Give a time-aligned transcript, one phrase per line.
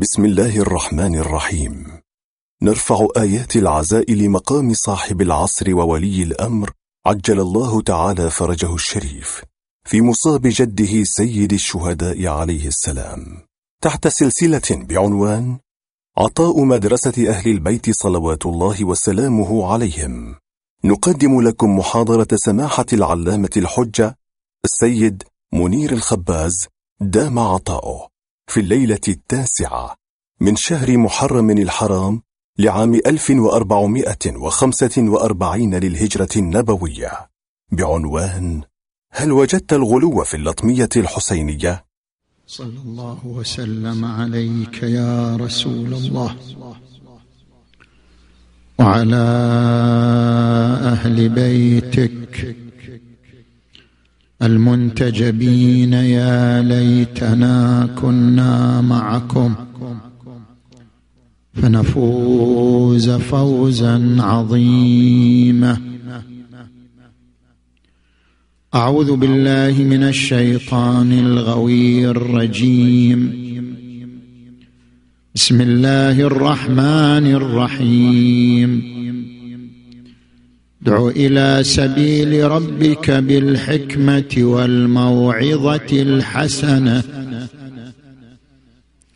[0.00, 2.00] بسم الله الرحمن الرحيم.
[2.62, 6.70] نرفع آيات العزاء لمقام صاحب العصر وولي الأمر
[7.06, 9.44] عجل الله تعالى فرجه الشريف
[9.84, 13.42] في مصاب جده سيد الشهداء عليه السلام.
[13.82, 15.58] تحت سلسلة بعنوان
[16.18, 20.34] عطاء مدرسة أهل البيت صلوات الله وسلامه عليهم.
[20.84, 24.18] نقدم لكم محاضرة سماحة العلامة الحجة
[24.64, 25.22] السيد
[25.52, 26.66] منير الخباز
[27.00, 28.17] دام عطاؤه.
[28.48, 29.94] في الليلة التاسعة
[30.40, 32.22] من شهر محرم الحرام
[32.58, 37.10] لعام 1445 للهجرة النبوية
[37.72, 38.62] بعنوان
[39.12, 41.84] هل وجدت الغلو في اللطمية الحسينية؟
[42.46, 46.36] صلى الله وسلم عليك يا رسول الله
[48.78, 49.16] وعلى
[50.92, 52.56] أهل بيتك
[54.42, 59.54] المنتجبين يا ليتنا كنا معكم
[61.54, 65.80] فنفوز فوزا عظيما.
[68.74, 73.48] أعوذ بالله من الشيطان الغوي الرجيم.
[75.34, 78.97] بسم الله الرحمن الرحيم.
[80.82, 87.02] ادع إلى سبيل ربك بالحكمة والموعظة الحسنة.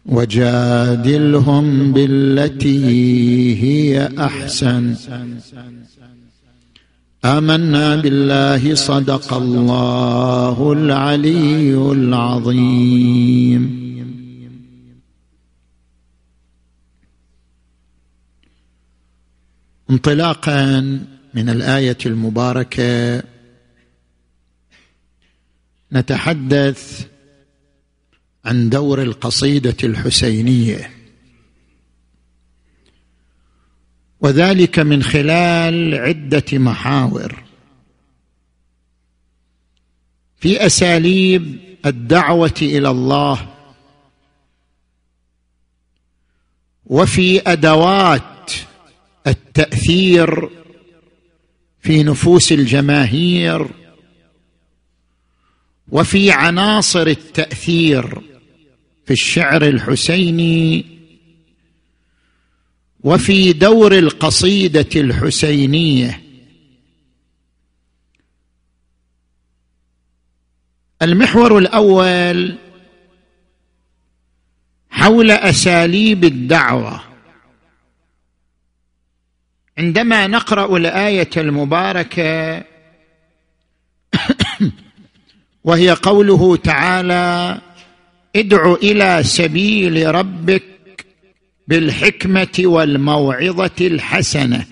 [0.06, 4.94] وجادلهم بالتي هي أحسن.
[7.24, 13.82] آمنا بالله صدق الله العلي العظيم.
[19.90, 23.22] انطلاقا من الآية المباركة.
[25.92, 27.06] نتحدث
[28.44, 30.90] عن دور القصيدة الحسينية.
[34.20, 37.42] وذلك من خلال عدة محاور.
[40.36, 43.48] في أساليب الدعوة إلى الله.
[46.86, 48.52] وفي أدوات
[49.26, 50.61] التأثير
[51.82, 53.68] في نفوس الجماهير
[55.88, 58.20] وفي عناصر التأثير
[59.06, 60.84] في الشعر الحسيني
[63.00, 66.22] وفي دور القصيدة الحسينية.
[71.02, 72.58] المحور الأول
[74.90, 77.11] حول أساليب الدعوة.
[79.78, 82.64] عندما نقرأ الآية المباركة
[85.64, 87.60] وهي قوله تعالى
[88.36, 90.62] ادع إلى سبيل ربك
[91.68, 94.66] بالحكمة والموعظة الحسنة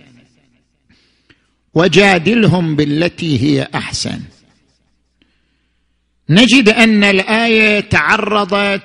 [1.75, 4.21] وجادلهم بالتي هي أحسن.
[6.31, 8.83] نجد أن الآية تعرضت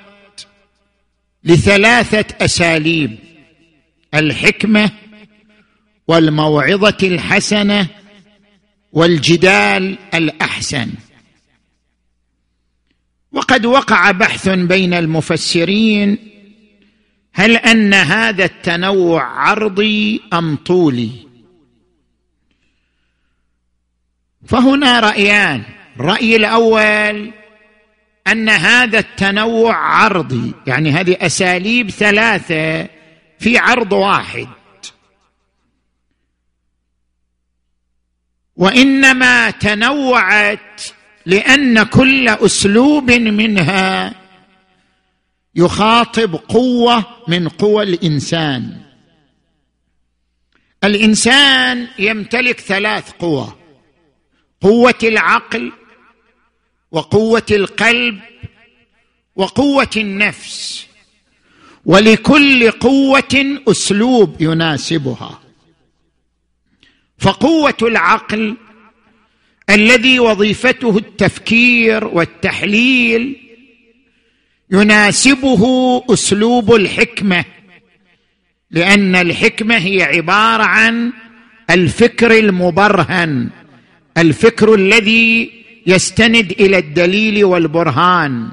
[1.44, 3.16] لثلاثة أساليب
[4.14, 4.92] الحكمة
[6.08, 7.88] والموعظة الحسنة
[8.94, 10.90] والجدال الأحسن.
[13.32, 16.18] وقد وقع بحث بين المفسرين
[17.34, 21.12] هل أن هذا التنوع عرضي أم طولي.
[24.48, 25.64] فهنا رأيان.
[26.00, 27.32] الراي الأول
[28.28, 32.88] أن هذا التنوع عرضي يعني هذه أساليب ثلاثة
[33.40, 34.48] في عرض واحد.
[38.56, 40.82] وإنما تنوعت
[41.26, 44.16] لأن كل أسلوب منها
[45.56, 48.82] يخاطب قوة من قوى الإنسان.
[50.84, 53.56] الإنسان يمتلك ثلاث قوى
[54.62, 55.72] قوة العقل
[56.92, 58.20] وقوة القلب
[59.36, 60.86] وقوة النفس.
[61.86, 65.44] ولكل قوة أسلوب يناسبها.
[67.17, 68.56] فقوة العقل
[69.69, 73.35] الذي وظيفته التفكير والتحليل
[74.71, 75.63] يناسبه
[76.09, 77.45] أسلوب الحكمة
[78.71, 81.13] لأن الحكمة هي عبارة عن
[81.69, 83.50] الفكر المبرهن
[84.17, 85.51] الفكر الذي
[85.88, 88.51] يستند إلى الدليل والبرهان.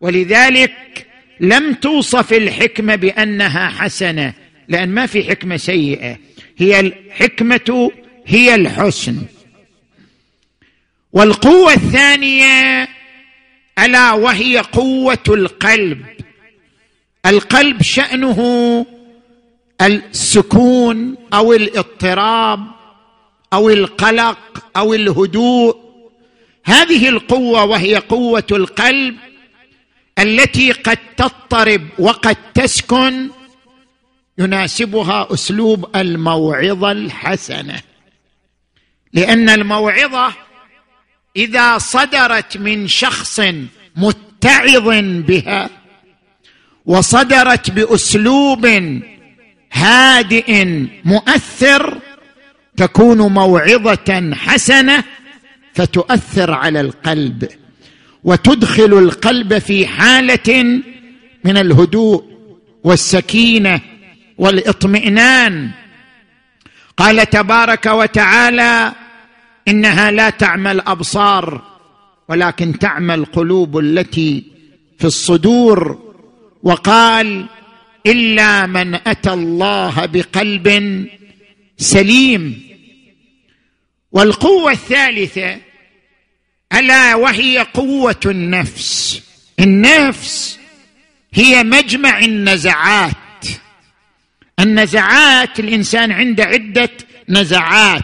[0.00, 1.06] ولذلك
[1.40, 4.34] لم توصف الحكمة بأنها حسنة
[4.68, 6.16] لأن ما في حكمة سيئة.
[6.58, 7.90] هي الحكمة
[8.26, 9.16] هي الحسن.
[11.12, 12.88] والقوة الثانية
[13.78, 16.06] ألا وهي قوة القلب.
[17.26, 18.86] القلب شأنه
[19.80, 22.66] السكون أو الاضطراب
[23.52, 24.38] أو القلق
[24.76, 25.76] أو الهدوء.
[26.64, 29.16] هذه القوة وهي قوة القلب
[30.18, 33.30] التي قد تضطرب وقد تسكن
[34.38, 37.80] يناسبها أسلوب الموعظة الحسنة.
[39.12, 40.32] لأن الموعظة
[41.36, 43.40] إذا صدرت من شخص
[43.96, 44.88] متعظ
[45.26, 45.70] بها
[46.86, 48.66] وصدرت بأسلوب
[49.72, 50.64] هادئ
[51.04, 51.98] مؤثر
[52.76, 55.04] تكون موعظة حسنة
[55.74, 57.48] فتؤثر على القلب
[58.24, 60.82] وتدخل القلب في حالة
[61.44, 62.24] من الهدوء
[62.84, 63.80] والسكينة
[64.38, 65.70] والاطمئنان.
[66.96, 68.92] قال تبارك وتعالى
[69.68, 71.62] إنها لا تعمى الابصار
[72.28, 74.44] ولكن تعمى القلوب التي
[74.98, 76.12] في الصدور.
[76.62, 77.46] وقال
[78.06, 81.06] إلا من أتى الله بقلب
[81.78, 82.62] سليم.
[84.12, 85.58] والقوة الثالثة
[86.72, 89.22] ألا وهي قوة النفس.
[89.60, 90.58] النفس
[91.34, 93.21] هي مجمع النزعات.
[94.60, 96.90] النزعات الإنسان عنده عدة
[97.28, 98.02] نزعات.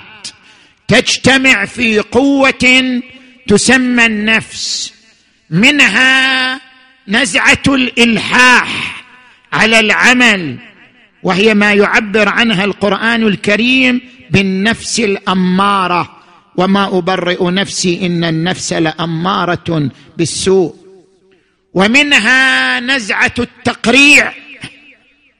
[0.88, 3.00] تجتمع في قوة
[3.48, 4.94] تسمى النفس.
[5.50, 6.60] منها
[7.08, 9.04] نزعة الإلحاح
[9.52, 10.58] على العمل
[11.22, 16.18] وهي ما يعبر عنها القرآن الكريم بالنفس الأمارة.
[16.56, 20.74] وما أبرئ نفسي إن النفس لأمارة بالسوء.
[21.74, 24.32] ومنها نزعة التقريع.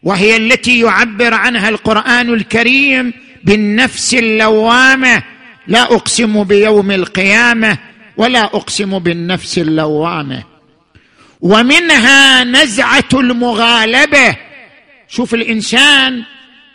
[0.03, 3.12] وهي التي يعبر عنها القرآن الكريم
[3.45, 5.23] بالنفس اللوامة.
[5.67, 7.79] لا أقسم بيوم القيامة
[8.17, 10.45] ولا أقسم بالنفس اللوامة.
[11.41, 14.37] ومنها نزعة المغالبة.
[15.09, 16.23] شوف الإنسان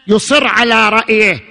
[0.08, 1.44] يصر على رأيه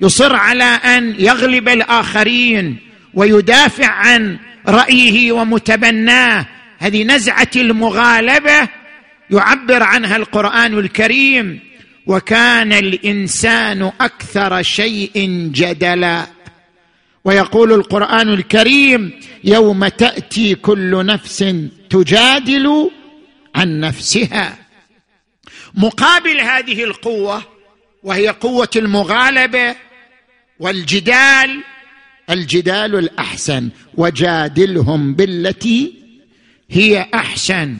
[0.00, 2.76] يصر على أن يغلب الآخرين
[3.14, 4.38] ويدافع عن
[4.68, 6.46] رأيه ومتبناه.
[6.78, 8.68] هذه نزعة المغالبة.
[9.30, 11.60] يعبر عنها القرآن الكريم
[12.06, 16.26] وكان الإنسان أكثر شيء جدلا.
[17.24, 21.44] ويقول القرآن الكريم يوم تأتي كل نفس
[21.90, 22.90] تجادل
[23.54, 24.58] عن نفسها.
[25.74, 27.42] مقابل هذه القوة
[28.02, 29.76] وهي قوة المغالبة
[30.58, 31.62] والجدال
[32.30, 35.94] الجدال الأحسن وجادلهم بالتي
[36.70, 37.76] هي أحسن.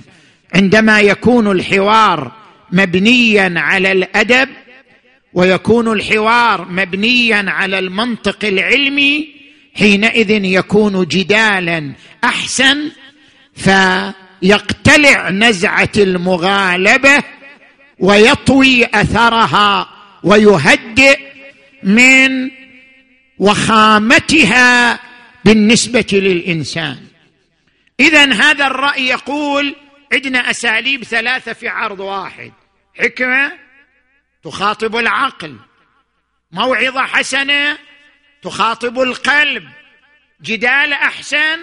[0.54, 2.32] عندما يكون الحوار
[2.72, 4.48] مبنيا على الأدب
[5.34, 9.28] ويكون الحوار مبنيا على المنطق العلمي
[9.76, 11.92] حينئذ يكون جدالا
[12.24, 12.90] أحسن
[13.56, 17.22] فيقتلع نزعة المغالبة
[17.98, 19.88] ويطوي أثرها
[20.22, 21.18] ويهدئ
[21.82, 22.50] من
[23.38, 25.00] وخامتها
[25.44, 26.96] بالنسبة للإنسان.
[28.00, 29.74] اذا هذا الرأي يقول
[30.14, 32.52] عندنا أساليب ثلاثة في عرض واحد.
[32.98, 33.52] حكمة
[34.44, 35.56] تخاطب العقل.
[36.52, 37.78] موعظة حسنة
[38.42, 39.64] تخاطب القلب.
[40.42, 41.58] جدال أحسن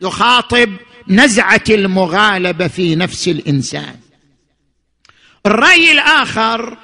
[0.00, 0.76] يخاطب
[1.08, 4.00] نزعة المغالبة في نفس الإنسان.
[5.46, 6.76] الرأي الآخر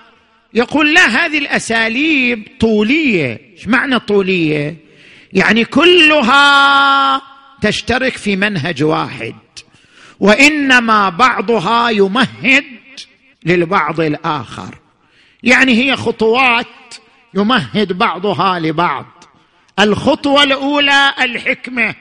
[0.55, 3.53] يقول لا هذه الأساليب طولية.
[3.53, 4.77] إيش معنى طولية؟
[5.33, 7.23] يعني كلها
[7.63, 9.35] تشترك في منهج واحد.
[10.23, 12.65] وإنما بعضها يمهد
[13.45, 14.79] للبعض الآخر.
[15.43, 16.67] يعني هي خطوات
[17.35, 19.07] يمهد بعضها لبعض.
[19.79, 21.95] الخطوة الأولى الحكمة.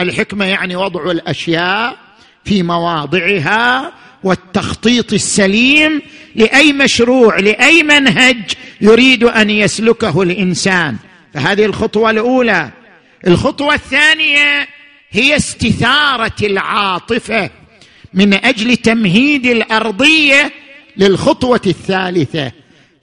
[0.00, 1.96] الحكمة يعني وضع الأشياء
[2.44, 3.92] في مواضعها
[4.24, 6.02] والتخطيط السليم
[6.34, 10.96] لأي مشروع لأي منهج يريد أن يسلكه الإنسان.
[11.34, 12.70] فهذه الخطوة الأولى.
[13.26, 14.68] الخطوة الثانية
[15.12, 17.50] هي استثارة العاطفة
[18.14, 20.52] من أجل تمهيد الأرضية
[20.96, 22.52] للخطوة الثالثة.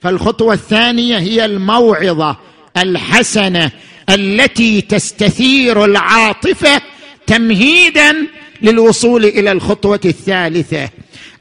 [0.00, 2.36] فالخطوة الثانية هي الموعظة
[2.76, 3.70] الحسنة
[4.08, 6.82] التي تستثير العاطفة
[7.26, 8.16] تمهيدا
[8.62, 10.88] للوصول إلى الخطوة الثالثة.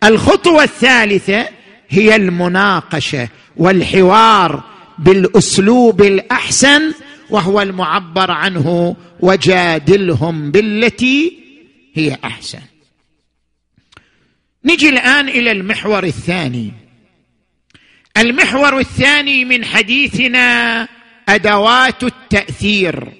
[0.03, 1.47] الخطوة الثالثة
[1.89, 4.63] هي المناقشة والحوار
[4.99, 6.93] بالأسلوب الأحسن
[7.29, 11.39] وهو المعبر عنه وجادلهم بالتي
[11.93, 12.61] هي أحسن.
[14.65, 16.71] نجي الآن إلى المحور الثاني.
[18.17, 20.87] المحور الثاني من حديثنا
[21.29, 23.13] أدوات التأثير.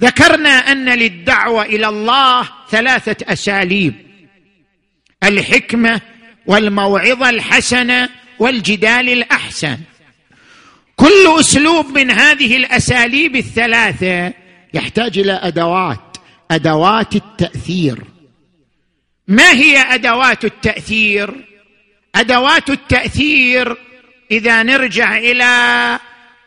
[0.00, 3.94] ذكرنا أن للدعوة إلى الله ثلاثة أساليب.
[5.24, 6.00] الحكمة
[6.46, 9.78] والموعظة الحسنة والجدال الأحسن.
[10.98, 14.32] كل أسلوب من هذه الأساليب الثلاثة
[14.74, 16.16] يحتاج إلى أدوات
[16.50, 17.98] أدوات التأثير.
[19.28, 21.34] ما هي أدوات التأثير؟
[22.14, 23.76] أدوات التأثير
[24.30, 25.98] إذا نرجع إلى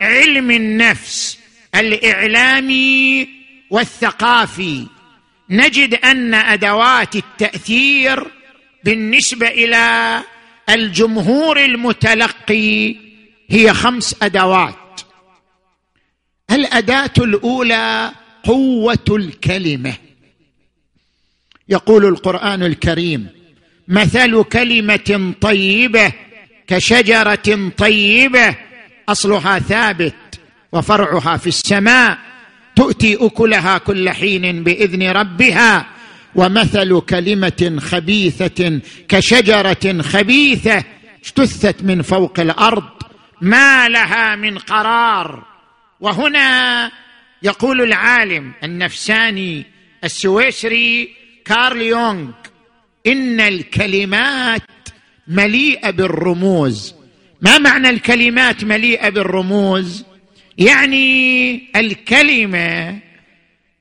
[0.01, 1.39] علم النفس
[1.75, 3.27] الإعلامي
[3.69, 4.87] والثقافي.
[5.49, 8.27] نجد أن أدوات التأثير
[8.83, 10.19] بالنسبة إلى
[10.69, 13.10] الجمهور المتلقي
[13.51, 15.01] هي خمس أدوات.
[16.51, 18.11] الأداة الأولى
[18.43, 19.93] قوة الكلمة.
[21.69, 23.27] يقول القرآن الكريم
[23.87, 26.11] مثل كلمة طيبة
[26.67, 28.55] كشجرة طيبة
[29.09, 30.15] أصلها ثابت
[30.71, 32.17] وفرعها في السماء
[32.75, 35.87] تؤتي أكلها كل حين بإذن ربها.
[36.35, 40.83] ومثل كلمة خبيثة كشجرة خبيثة
[41.23, 42.83] اجتثت من فوق الأرض
[43.41, 45.43] ما لها من قرار.
[45.99, 46.91] وهنا
[47.43, 49.65] يقول العالم النفساني
[50.03, 52.31] السويسري كارل يونغ
[53.07, 54.61] إن الكلمات
[55.27, 56.95] مليئة بالرموز.
[57.41, 60.03] ما معنى الكلمات مليئة بالرموز؟
[60.57, 62.99] يعني الكلمة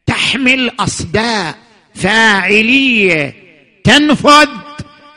[0.07, 1.59] تحمل اصداء
[1.95, 3.35] فاعلية
[3.85, 4.49] تنفذ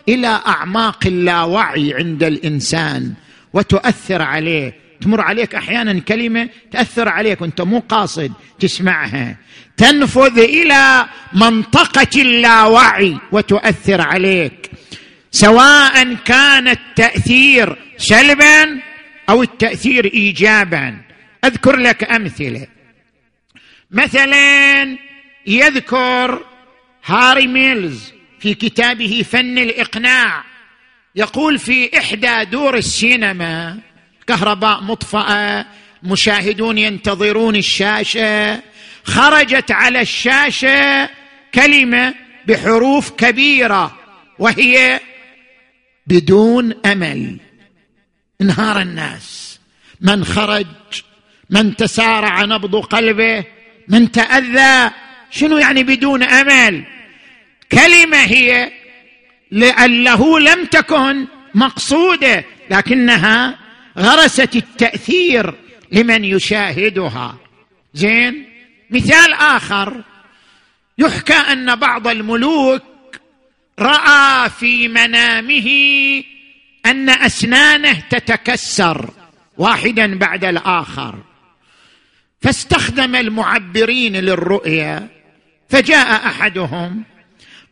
[0.10, 3.14] إلى أعماق اللاوعي عند الإنسان.
[3.54, 4.74] وتؤثر عليه.
[5.02, 9.38] تمر عليك أحيانا كلمة تأثر عليك وأنت مو قاصد تسمعها.
[9.78, 14.72] تنفذ إلى منطقة اللاوعي وتؤثر عليك.
[15.32, 18.80] سواء كان التأثير سلبا
[19.30, 21.02] أو التأثير ايجابا.
[21.46, 22.68] أذكر لك أمثلة.
[23.92, 24.98] مثلا
[25.48, 26.46] يذكر
[27.06, 30.44] هاري ميلز في كتابه فن الإقناع.
[31.16, 33.80] يقول في إحدى دور السينما
[34.28, 35.66] كهرباء مطفأة
[36.04, 38.62] مشاهدون ينتظرون الشاشة
[39.04, 41.10] خرجت على الشاشة
[41.56, 42.14] كلمة
[42.48, 44.00] بحروف كبيرة
[44.40, 45.00] وهي
[46.08, 47.38] بدون أمل.
[48.42, 49.60] انهار الناس.
[50.02, 50.68] من خرج
[51.50, 53.46] من تسارع نبض قلبه
[53.88, 54.92] من تأذى.
[55.32, 56.84] شنو يعني بدون أمل؟
[57.72, 58.72] كلمة هي
[59.54, 63.60] لعله لم تكن مقصودة لكنها
[63.98, 65.54] غرست التأثير
[65.92, 67.38] لمن يشاهدها.
[67.94, 68.46] زين؟
[68.90, 70.02] مثال آخر.
[70.98, 72.82] يحكى أن بعض الملوك
[73.80, 75.70] رأى في منامه
[76.86, 79.10] أن أسنانه تتكسر
[79.58, 81.16] واحدا بعد الآخر.
[82.42, 85.08] فاستخدم المعبرين للرؤيا
[85.70, 87.04] فجاء أحدهم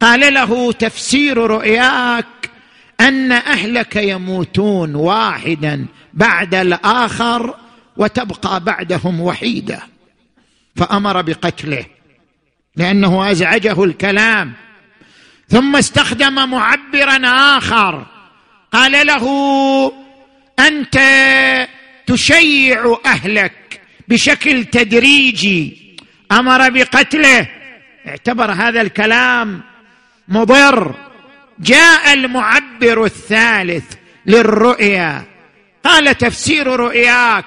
[0.01, 2.25] قال له تفسير رؤياك
[2.99, 7.55] أن أهلك يموتون واحدا بعد الآخر
[7.97, 9.79] وتبقى بعدهم وحيده
[10.75, 11.85] فأمر بقتله
[12.75, 14.53] لأنه أزعجه الكلام.
[15.49, 17.27] ثم استخدم معبرا
[17.57, 18.05] آخر.
[18.73, 19.25] قال له
[20.59, 20.99] أنت
[22.07, 25.77] تشيع أهلك بشكل تدريجي.
[26.31, 27.47] أمر بقتله.
[28.07, 29.70] اعتبر هذا الكلام
[30.31, 30.95] مضر.
[31.59, 33.93] جاء المعبر الثالث
[34.25, 35.25] للرؤيا.
[35.83, 37.45] قال تفسير رؤياك.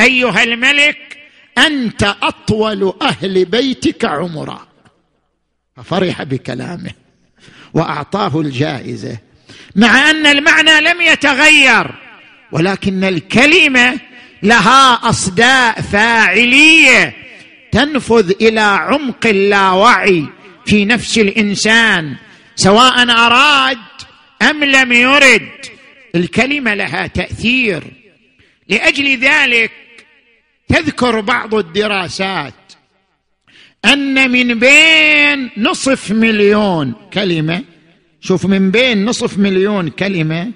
[0.00, 1.18] أيها الملك
[1.58, 4.66] أنت أطول أهل بيتك عمرا.
[5.76, 6.90] ففرح بكلامه
[7.74, 9.18] وأعطاه الجائزة.
[9.76, 11.94] مع أن المعنى لم يتغير
[12.52, 13.98] ولكن الكلمة
[14.42, 17.16] لها أصداء فاعلية
[17.72, 20.26] تنفذ إلى عمق اللاوعي.
[20.66, 22.16] في نفس الإنسان
[22.56, 23.78] سواء أراد
[24.42, 25.48] أم لم يرد.
[26.14, 27.84] الكلمة لها تأثير.
[28.68, 29.70] لأجل ذلك
[30.68, 32.54] تذكر بعض الدراسات
[33.84, 37.64] أن من بين نصف مليون كلمة
[38.20, 40.52] شوف من بين نصف مليون كلمة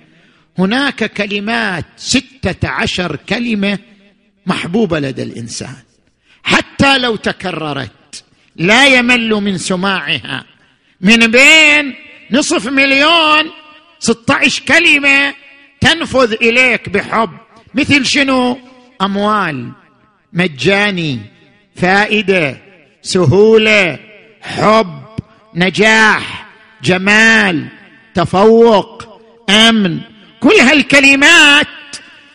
[0.58, 3.78] هناك كلمات ستة عشر كلمة
[4.46, 5.76] محبوبة لدى الإنسان
[6.42, 8.24] حتى لو تكررت.
[8.60, 10.44] لا يمل من سماعها.
[11.00, 11.94] من بين
[12.30, 13.50] نصف مليون
[13.98, 15.34] 16 كلمة
[15.80, 17.30] تنفذ إليك بحب.
[17.74, 18.58] مثل شنو؟
[19.02, 19.72] أموال
[20.32, 21.18] مجاني
[21.76, 22.56] فائدة
[23.02, 23.98] سهولة
[24.42, 25.02] حب
[25.54, 26.46] نجاح
[26.82, 27.66] جمال
[28.14, 30.00] تفوق أمن.
[30.40, 31.66] كل هالكلمات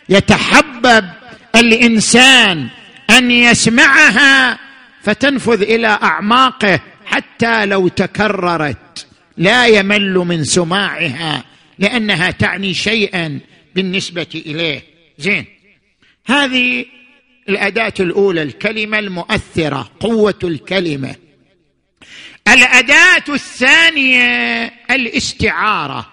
[0.08, 1.04] يتحبب
[1.54, 2.68] الإنسان
[3.10, 4.65] أن يسمعها
[5.06, 9.06] فتنفذ إلى أعماقه حتى لو تكررت.
[9.36, 11.44] لا يمل من سماعها
[11.78, 13.40] لأنها تعني شيئا
[13.74, 14.82] بالنسبة إليه.
[15.18, 15.44] زين.
[16.26, 16.84] هذه
[17.48, 21.14] الأداة الأولى الكلمة المؤثرة قوة الكلمة.
[22.48, 26.12] الأداة الثانية الاستعارة.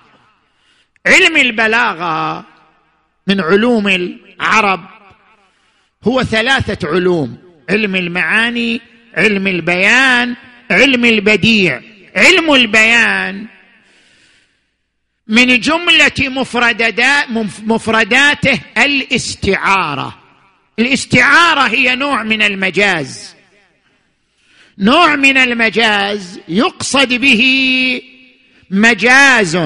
[1.06, 2.46] علم البلاغة
[3.28, 4.86] من علوم العرب.
[6.04, 7.43] هو ثلاثة علوم.
[7.70, 8.82] علم المعاني
[9.16, 10.36] علم البيان
[10.72, 11.82] علم البديع
[12.16, 13.48] علم البيان.
[15.28, 17.30] من جملة مفردات
[17.64, 20.20] مفرداته الاستعارة.
[20.80, 23.36] الاستعارة هي نوع من المجاز.
[24.78, 27.44] نوع من المجاز يقصد به
[28.70, 29.60] مجاز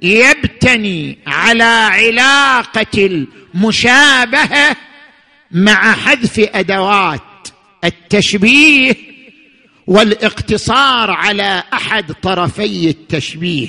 [0.00, 4.76] يبتني على علاقة المشابهة
[5.52, 7.48] مع حذف أدوات
[7.84, 8.94] التشبيه
[9.86, 13.68] والاقتصار على أحد طرفي التشبيه.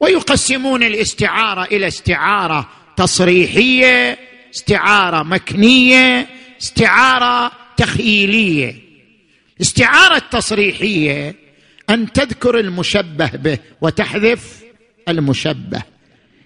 [0.00, 4.18] ويقسمون الاستعارة إلى استعارة تصريحية
[4.54, 6.28] استعارة مكنية
[6.62, 8.74] استعارة تخيليه
[9.56, 11.34] الاستعاره التصريحيه
[11.90, 14.62] أن تذكر المشبه به وتحذف
[15.08, 15.82] المشبه.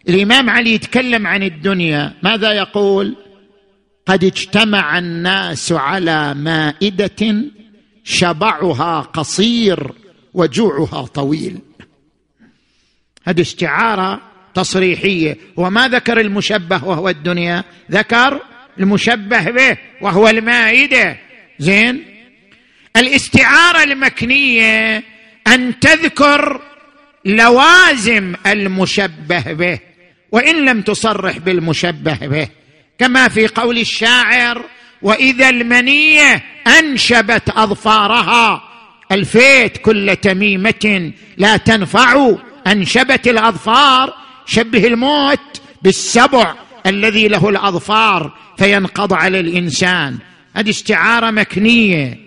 [0.08, 2.14] الإمام علي يتكلم عن الدنيا.
[2.22, 3.16] ماذا يقول؟
[4.06, 7.44] قد اجتمع الناس على مائدة
[8.04, 9.92] شبعها قصير
[10.34, 11.58] وجوعها طويل.
[13.26, 14.22] هذه استعارة
[14.54, 15.36] تصريحية.
[15.56, 18.40] وما ذكر المشبه وهو الدنيا؟ ذكر
[18.80, 21.16] المشبه به وهو المائدة.
[21.58, 22.04] زين؟
[22.96, 25.02] الاستعارة المكنية
[25.46, 26.60] أن تذكر
[27.24, 29.78] لوازم المشبه به
[30.32, 32.48] وإن لم تصرح بالمشبه به.
[32.98, 34.62] كما في قول الشاعر
[35.02, 36.42] وإذا المنية
[36.78, 38.62] أنشبت أظفارها.
[39.12, 42.34] الفيت كل تميمة لا تنفع
[42.66, 44.14] أنشبت الأظفار.
[44.46, 46.54] شبه الموت بالسبع
[46.86, 50.18] الذي له الأظفار فينقض على الإنسان.
[50.54, 52.18] هذه استعارة مكنية.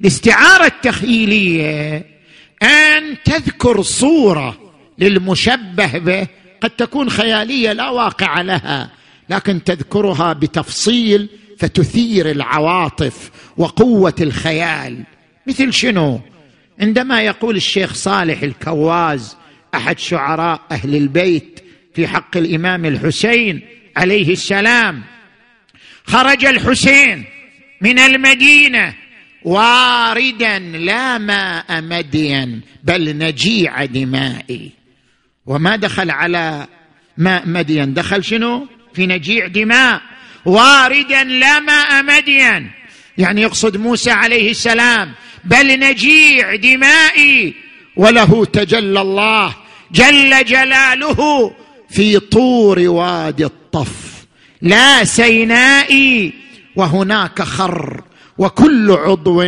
[0.00, 2.04] الاستعارة التخيليه
[2.62, 4.58] أن تذكر صورة
[4.98, 6.26] للمشبه به
[6.60, 8.90] قد تكون خيالية لا واقع لها.
[9.28, 15.04] لكن تذكرها بتفصيل فتثير العواطف وقوة الخيال.
[15.46, 16.20] مثل شنو؟
[16.80, 19.36] عندما يقول الشيخ صالح الكواز
[19.74, 21.60] أحد شعراء أهل البيت
[21.94, 23.60] في حق الإمام الحسين
[23.96, 25.02] عليه السلام
[26.04, 27.24] خرج الحسين
[27.80, 28.94] من المدينة
[29.44, 34.70] واردا لا ماء مدين بل نجيع دمائي.
[35.46, 36.66] وما دخل على
[37.18, 40.00] ماء مدين دخل شنو؟ في نجيع دماء
[40.44, 42.70] واردا لا ماء مدين.
[43.18, 45.12] يعني يقصد موسى عليه السلام
[45.44, 47.54] بل نجيع دمائي
[47.96, 49.56] وله تجلى الله
[49.92, 51.52] جل جلاله
[51.90, 53.92] في طور وادي الطف.
[54.62, 56.32] لا سينائي
[56.76, 58.02] وهناك خر
[58.38, 59.42] وكل عضو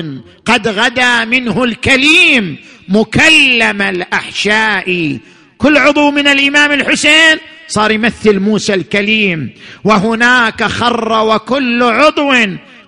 [0.45, 2.57] قد غدا منه الكليم
[2.89, 5.19] مكلم الأحشاء.
[5.59, 9.51] كل عضو من الإمام الحسين صار يمثل موسى الكليم.
[9.85, 12.33] وهناك خر وكل عضو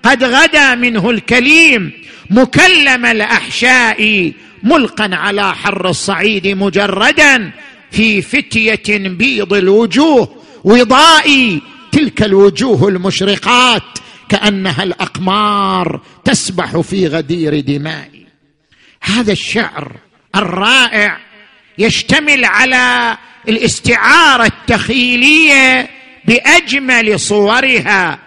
[0.02, 1.92] قد غدا منه الكليم.
[2.30, 7.50] مكلم الأحشاء ملقا على حر الصعيد مجردا
[7.90, 10.42] في فتية بيض الوجوه.
[10.64, 11.62] وضائي
[11.92, 13.82] تلك الوجوه المشرقات
[14.28, 18.26] كأنها الأقمار تسبح في غدير دمائي
[19.00, 19.96] هذا الشعر
[20.36, 21.18] الرائع
[21.78, 25.90] يشتمل على الاستعارة التخيلية
[26.24, 28.18] بأجمل صورها.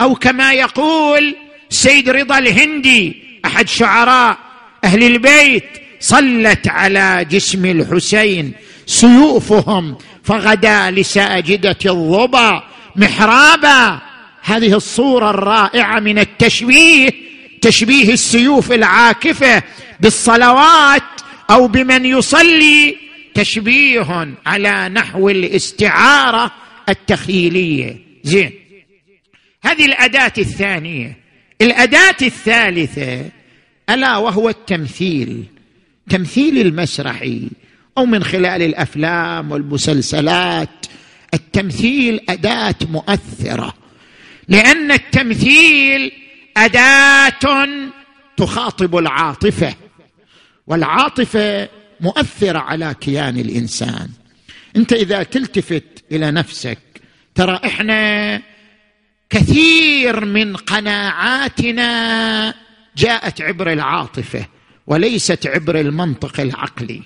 [0.00, 1.36] أو كما يقول
[1.70, 4.38] سيد رضا الهندي أحد شعراء
[4.84, 5.64] أهل البيت
[6.00, 8.52] صلت على جسم الحسين
[8.86, 12.62] سيوفهم فغدا لساجدة الظبا
[12.96, 14.00] محرابا.
[14.42, 17.10] هذه الصورة الرائعة من التشبيه
[17.62, 19.62] تشبيه السيوف العاكفة
[20.00, 21.02] بالصلوات
[21.50, 22.96] أو بمن يصلي
[23.38, 26.50] تشبيه على نحو الاستعارة
[26.88, 27.96] التخيلية.
[28.22, 28.52] زين.
[29.62, 31.16] هذه الأداة الثانية.
[31.62, 33.30] الأداة الثالثة
[33.90, 35.44] ألا وهو التمثيل.
[36.10, 37.48] تمثيل المسرحي
[37.98, 40.86] أو من خلال الأفلام والمسلسلات.
[41.34, 43.74] التمثيل أداة مؤثرة.
[44.48, 46.12] لأن التمثيل
[46.56, 47.68] أداة
[48.36, 49.74] تخاطب العاطفة.
[50.66, 51.68] والعاطفة
[52.00, 54.08] مؤثرة على كيان الإنسان.
[54.76, 56.78] أنت إذا تلتفت إلى نفسك
[57.34, 58.42] ترى إحنا
[59.30, 62.54] كثير من قناعاتنا
[62.96, 64.46] جاءت عبر العاطفة
[64.86, 67.02] وليست عبر المنطق العقلي.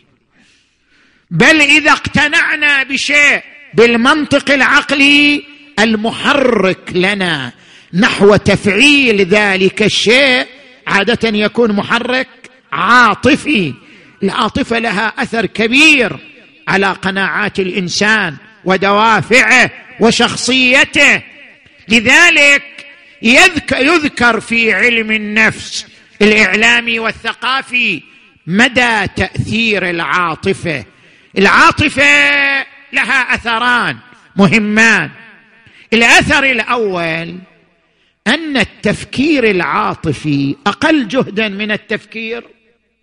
[1.31, 3.43] بل إذا اقتنعنا بشيء
[3.75, 5.45] بالمنطق العقلي
[5.79, 7.53] المحرك لنا
[7.95, 10.47] نحو تفعيل ذلك الشيء
[10.87, 12.29] عادة يكون محرك
[12.73, 13.75] عاطفي.
[14.23, 16.17] العاطفه لها أثر كبير
[16.69, 21.23] على قناعات الإنسان ودوافعه وشخصيته.
[21.89, 22.87] لذلك
[23.73, 25.87] يذكر في علم النفس
[26.23, 28.03] الاعلامي والثقافي
[28.47, 30.85] مدى تأثير العاطفة.
[31.39, 32.03] العاطفة
[32.93, 33.99] لها أثران
[34.37, 35.11] مهمان.
[35.93, 37.39] الأثر الأول
[38.27, 42.45] أن التفكير العاطفي أقل جهدا من التفكير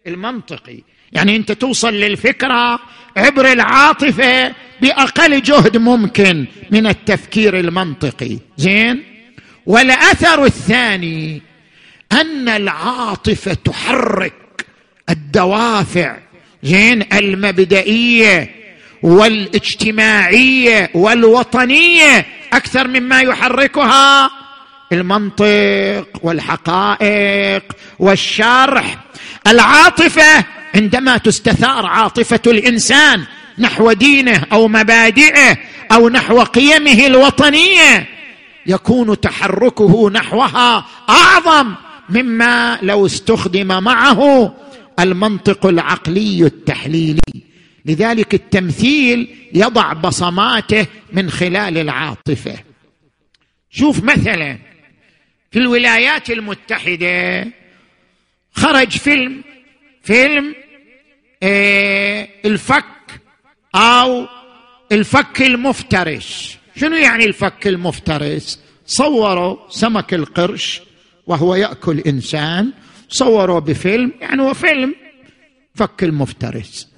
[0.08, 0.80] المنطقي.
[1.12, 2.80] يعني انت توصل للفكرة
[3.17, 8.38] عبر العاطفة بأقل جهد ممكن من التفكير المنطقي.
[8.58, 9.04] زين؟
[9.65, 11.41] والأثر الثاني
[12.12, 14.65] أن العاطفة تحرك
[15.10, 16.17] الدوافع
[16.63, 18.50] زين المبدئية
[19.04, 24.32] والاجتماعية والوطنية أكثر مما يحركها
[24.91, 27.63] المنطق والحقائق
[28.00, 28.98] والشرح.
[29.48, 30.45] العاطفة
[30.76, 33.24] عندما تستثار عاطفة الإنسان
[33.58, 35.58] نحو دينه أو مبادئه
[35.92, 38.08] أو نحو قيمه الوطنية
[38.66, 41.76] يكون تحركه نحوها أعظم
[42.10, 44.54] مما لو استخدم معه
[45.00, 47.20] المنطق العقلي التحليلي.
[47.86, 52.56] لذلك التمثيل يضع بصماته من خلال العاطفة.
[53.72, 54.58] شوف مثلا
[55.52, 57.48] في الولايات المتحدة
[58.52, 59.44] خرج فيلم
[60.04, 60.56] فيلم
[61.43, 62.86] الفك
[63.75, 64.28] أو
[64.91, 66.58] الفك المفترس.
[66.75, 70.82] شنو يعني الفك المفترس؟ صوروا سمك القرش
[71.28, 72.71] وهو يأكل إنسان
[73.10, 74.95] صوروا بفيلم يعني هو فيلم
[75.75, 76.89] فك المفترس.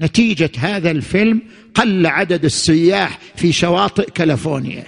[0.00, 1.42] نتيجة هذا الفيلم
[1.74, 4.84] قل عدد السياح في شواطئ كاليفورنيا.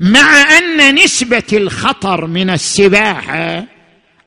[0.00, 3.66] مع أن نسبة الخطر من السباحة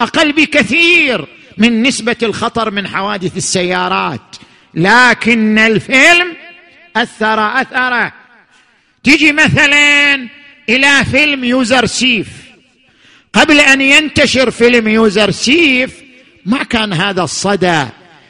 [0.02, 1.28] أقل بكثير
[1.58, 4.36] من نسبة الخطر من حوادث السيارات.
[4.74, 6.36] لكن الفيلم
[6.96, 8.14] أثر أثره.
[9.04, 10.16] تجي مثلا
[10.70, 12.28] إلى فيلم يوزرسيف.
[13.34, 16.02] قبل أن ينتشر فيلم يوزرسيف
[16.46, 17.86] ما كان هذا الصدى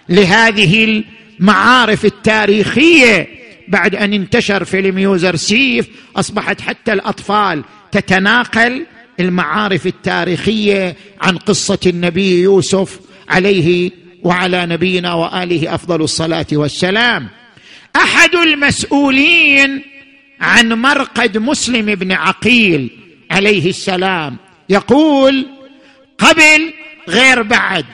[0.09, 1.03] لهذه
[1.39, 3.41] المعارف التاريخية.
[3.67, 8.85] بعد أن انتشر فيلم يوزرسيف أصبحت حتى الأطفال تتناقل
[9.19, 12.99] المعارف التاريخية عن قصة النبي يوسف
[13.31, 13.91] عليه
[14.23, 17.29] وعلى نبينا وآله أفضل الصلاة والسلام.
[17.95, 19.81] أحد المسؤولين
[20.41, 22.89] عن مرقد مسلم بن عقيل
[23.31, 24.37] عليه السلام.
[24.69, 25.45] يقول
[26.17, 26.73] قبل
[27.09, 27.85] غير بعد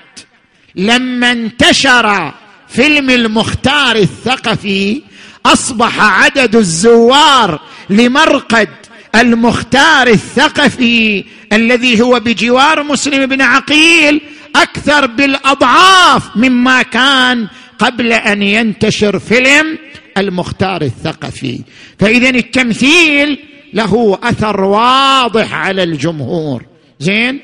[0.76, 2.34] لما انتشر
[2.70, 5.02] فيلم المختار الثقفي
[5.46, 8.70] أصبح عدد الزوار لمرقد
[9.16, 11.24] المختار الثقفي
[11.54, 14.22] الذي هو بجوار مسلم بن عقيل
[14.62, 17.48] أكثر بالأضعاف مما كان
[17.80, 19.78] قبل أن ينتشر فيلم
[20.18, 21.64] المختار الثقفي.
[22.00, 23.40] فاذا التمثيل
[23.74, 26.66] له أثر واضح على الجمهور.
[27.00, 27.40] زين؟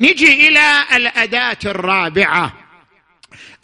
[0.00, 2.52] نجي إلى الأداة الرابعة.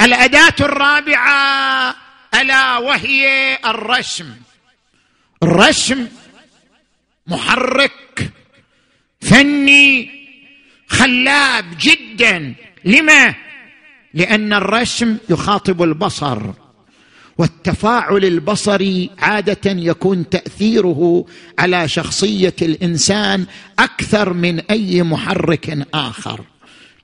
[0.00, 1.94] الأداة الرابعة
[2.40, 4.26] ألا وهي الرسم.
[5.42, 6.06] الرسم
[7.26, 8.30] محرك
[9.20, 10.10] فني
[10.88, 12.54] خلاب جدا.
[12.84, 13.34] لما؟
[14.14, 16.42] لأن الرسم يخاطب البصر
[17.38, 21.26] والتفاعل البصري عادة يكون تأثيره
[21.58, 23.46] على شخصية الإنسان
[23.78, 26.40] أكثر من أي محرك آخر.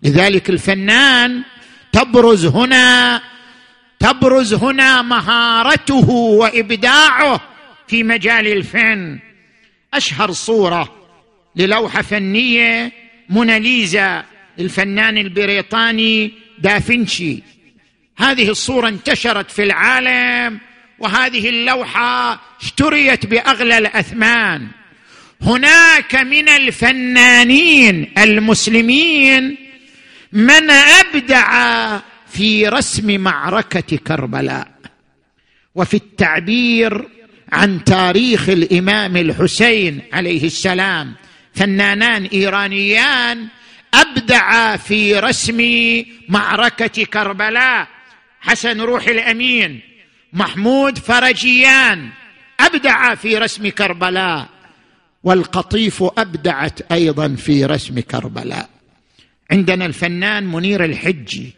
[0.03, 1.43] لذلك الفنان
[1.93, 3.23] تبرز هنا
[4.01, 7.41] تبرز هنا مهارته وإبداعه
[7.87, 9.19] في مجال الفن.
[9.95, 10.95] أشهر صورة
[11.57, 12.93] للوحه فنيه
[13.29, 14.25] موناليزا.
[14.59, 17.43] الفنان البريطاني دافنشي.
[18.19, 20.59] هذه الصورة انتشرت في العالم
[20.99, 24.69] وهذه اللوحة اشتريت بأغلى الأثمان.
[25.43, 29.57] هناك من الفنانين المسلمين
[30.33, 31.99] من أبدع
[32.33, 34.69] في رسم معركة كربلاء
[35.75, 37.09] وفي التعبير
[37.53, 41.15] عن تاريخ الإمام الحسين عليه السلام.
[41.55, 43.47] فنانان إيرانيان
[43.95, 45.61] ابدعا في رسم
[46.29, 47.89] معركة كربلاء.
[48.41, 49.81] حسن روح الأمين.
[50.33, 52.09] محمود فرجيان.
[52.61, 54.49] ابدعا في رسم كربلاء.
[55.25, 58.69] والقطيف أبدعت أيضا في رسم كربلاء.
[59.51, 61.53] عندنا الفنان منير الحجي.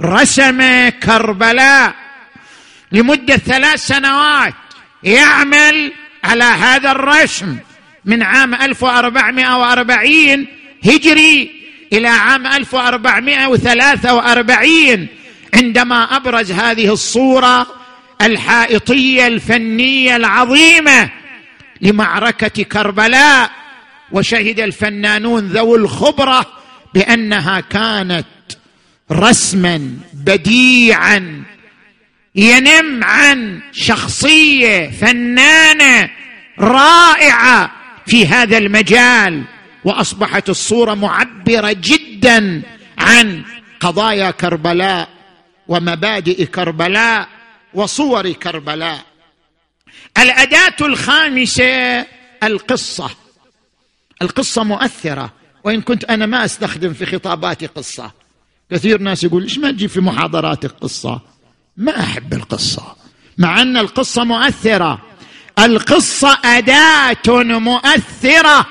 [0.00, 1.94] رسم كربلاء.
[2.92, 4.54] لمدة ثلاث سنوات
[5.02, 5.92] يعمل
[6.24, 7.56] على هذا الرسم.
[8.04, 11.50] من عام 1440 هجري
[11.92, 15.06] إلى عام 1443
[15.54, 17.66] عندما أبرز هذه الصورة
[18.22, 21.10] الحائطية الفنية العظيمة
[21.80, 23.50] لمعركة كربلاء
[24.12, 26.46] وشهد الفنانون ذوو الخبرة
[26.94, 28.26] بأنها كانت
[29.12, 31.42] رسما بديعا
[32.34, 36.10] ينم عن شخصية فنانة
[36.58, 37.70] رائعة
[38.06, 39.42] في هذا المجال.
[39.84, 42.62] وأصبحت الصورة معبرة جدا
[42.98, 43.44] عن
[43.80, 45.08] قضايا كربلاء
[45.68, 47.28] ومبادئ كربلاء
[47.74, 49.00] وصور كربلاء.
[50.18, 52.06] الأداة الخامسة
[52.42, 53.10] القصة.
[54.22, 55.32] القصة مؤثرة
[55.64, 58.10] وإن كنت أنا ما أستخدم في خطاباتي قصة.
[58.70, 61.20] كثير ناس يقول ليش ما تجيب في محاضراتك قصه
[61.76, 62.96] ما أحب القصة
[63.38, 65.02] مع أن القصة مؤثرة.
[65.58, 68.66] القصة أداة مؤثرة.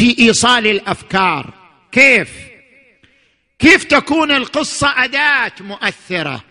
[0.00, 1.54] في إيصال الأفكار.
[1.92, 2.28] كيف؟
[3.58, 6.44] كيف تكون القصة أداة مؤثرة؟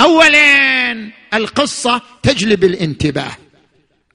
[0.00, 3.36] اولا القصة تجلب الانتباه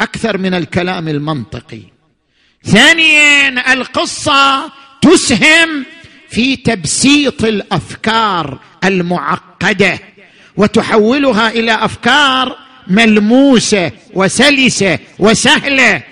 [0.01, 1.81] أكثر من الكلام المنطقي.
[2.63, 5.85] ثانيا القصة تسهم
[6.29, 9.99] في تبسيط الأفكار المعقدة
[10.57, 16.03] وتحولها إلى أفكار ملموسة وسلسة وسهلة.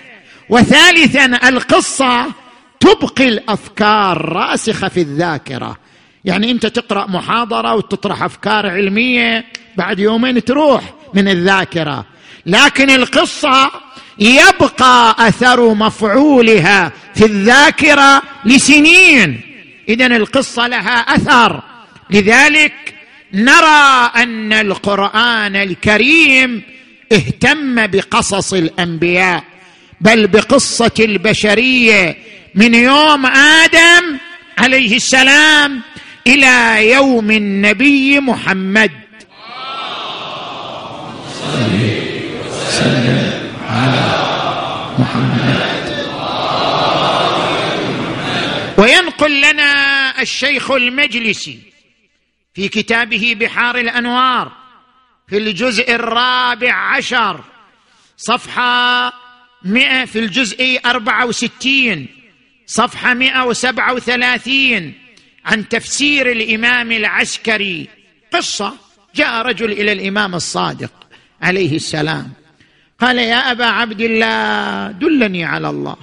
[0.48, 2.47] وثالثا القصة
[2.80, 5.76] تبقي الأفكار راسخة في الذاكرة.
[6.24, 9.44] يعني أنت تقرأ محاضرة وتطرح أفكار علمية
[9.76, 12.06] بعد يومين تروح من الذاكرة.
[12.46, 13.70] لكن القصة
[14.18, 19.40] يبقى أثر مفعولها في الذاكرة لسنين.
[19.88, 21.62] اذا القصة لها أثر.
[22.10, 22.72] لذلك
[23.32, 26.62] نرى أن القرآن الكريم
[27.12, 29.44] اهتم بقصص الأنبياء
[30.00, 32.16] بل بقصة البشرية
[32.54, 34.18] من يوم آدم
[34.58, 35.82] عليه السلام
[36.26, 38.92] إلى يوم النبي محمد.
[42.70, 44.24] سلم على
[44.98, 45.48] محمد
[48.78, 51.58] وينقل لنا الشيخ المجلسي
[52.54, 54.52] في كتابه بحار الأنوار
[55.28, 57.40] في الجزء الرابع عشر
[58.16, 59.12] صفحة
[59.64, 62.17] مئة في الجزء أربعة وستين.
[63.46, 64.94] وسبعة وثلاثين
[65.44, 67.88] عن تفسير الإمام العسكري.
[68.32, 68.74] قصة
[69.14, 70.92] جاء رجل إلى الإمام الصادق
[71.42, 72.32] عليه السلام.
[72.98, 75.96] قال يا أبا عبد الله دلني على الله.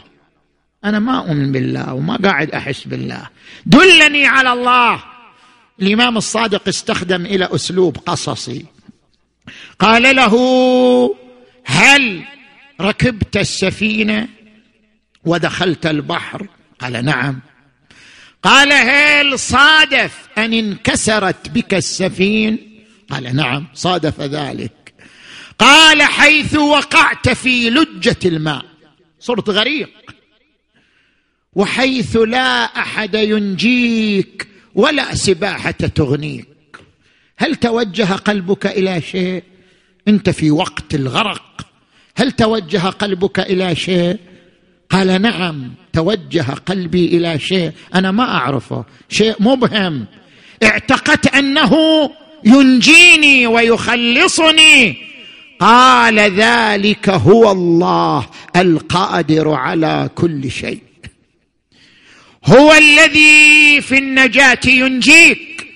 [0.85, 3.29] أنا ما أؤمن بالله وما قاعد أحس بالله.
[3.65, 5.03] دلني على الله.
[5.81, 8.65] الإمام الصادق استخدم إلى أسلوب قصصي.
[9.79, 10.35] قال له
[11.65, 12.23] هل
[12.81, 14.27] ركبت السفينة
[15.23, 16.47] ودخلت البحر
[16.85, 17.39] قال نعم.
[18.43, 24.93] قال هل صادف أن انكسرت بك السفين؟ قال نعم صادف ذلك.
[25.59, 28.65] قال حيث وقعت في لجة الماء.
[29.19, 29.89] صرت غريق.
[31.53, 36.47] وحيث لا أحد ينجيك ولا سباحة تغنيك.
[37.37, 39.43] هل توجه قلبك إلى شيء؟
[40.07, 41.67] أنت في وقت الغرق.
[42.15, 44.34] هل توجه قلبك إلى شيء؟
[44.89, 48.85] قال نعم توجه قلبي إلى شيء أنا ما أعرفه.
[49.09, 50.05] شيء مبهم.
[50.63, 51.73] اعتقدت أنه
[52.43, 54.97] ينجيني ويخلصني.
[55.59, 60.81] قال ذلك هو الله القادر على كل شيء.
[62.45, 65.67] هو الذي في النجاة ينجيك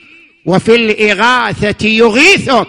[0.46, 2.68] وفي الإغاثة يغيثك.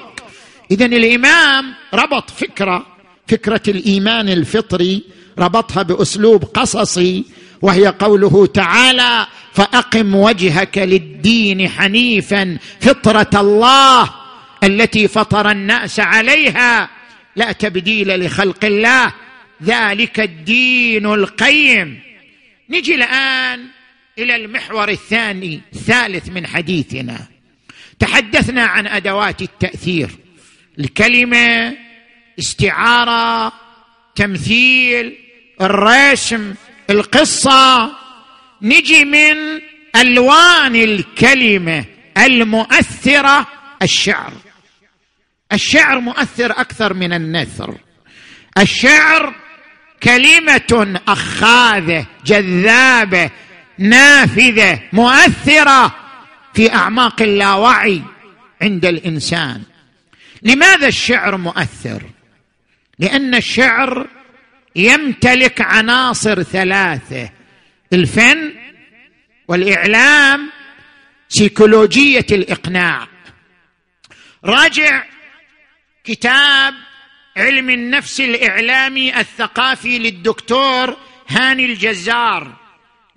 [0.71, 2.87] اذا الإمام ربط فكرة
[3.29, 5.03] فكرة الإيمان الفطري
[5.39, 7.25] ربطها بأسلوب قصصي
[7.63, 14.11] وهي قوله تعالى فأقم وجهك للدين حنيفا فطرة الله
[14.65, 16.91] التي فطر الناس عليها
[17.37, 19.13] لا تبديل لخلق الله
[19.65, 22.01] ذلك الدين القيم.
[22.71, 23.67] نجي الآن
[24.19, 27.27] إلى المحور الثاني الثالث من حديثنا.
[27.99, 30.11] تحدثنا عن أدوات التأثير.
[30.79, 31.77] الكلمة
[32.39, 33.53] استعارة
[34.21, 35.17] تمثيل
[35.61, 36.55] الرسم
[36.91, 37.93] القصة.
[38.63, 39.61] نجي من
[39.97, 41.85] ألوان الكلمة
[42.19, 43.47] المؤثرة
[43.83, 44.33] الشعر.
[45.53, 47.75] الشعر مؤثر أكثر من النثر.
[48.59, 49.35] الشعر
[50.03, 53.31] كلمة أخاذة جذابة
[53.79, 55.95] نافذة مؤثرة
[56.55, 58.03] في أعماق اللاوعي
[58.63, 59.63] عند الإنسان.
[60.43, 62.03] لماذا الشعر مؤثر؟
[63.01, 64.07] لأن الشعر
[64.77, 67.31] يمتلك عناصر ثلاثة
[67.93, 68.53] الفن
[69.49, 70.51] والإعلام
[71.29, 73.09] سيكولوجية الإقناع.
[74.45, 75.05] راجع
[76.05, 76.75] كتاب
[77.37, 80.97] علم النفس الإعلامي الثقافي للدكتور
[81.29, 82.57] هاني الجزار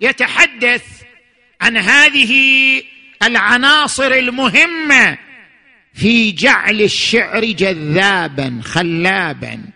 [0.00, 0.84] يتحدث
[1.60, 2.82] عن هذه
[3.22, 5.18] العناصر المهمة
[5.94, 9.73] في جعل الشعر جذابا خلابا.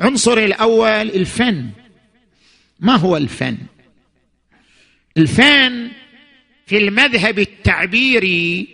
[0.00, 1.70] عنصر الأول الفن.
[2.80, 3.56] ما هو الفن؟
[5.16, 5.88] الفن
[6.66, 8.68] في المذهب التعبيري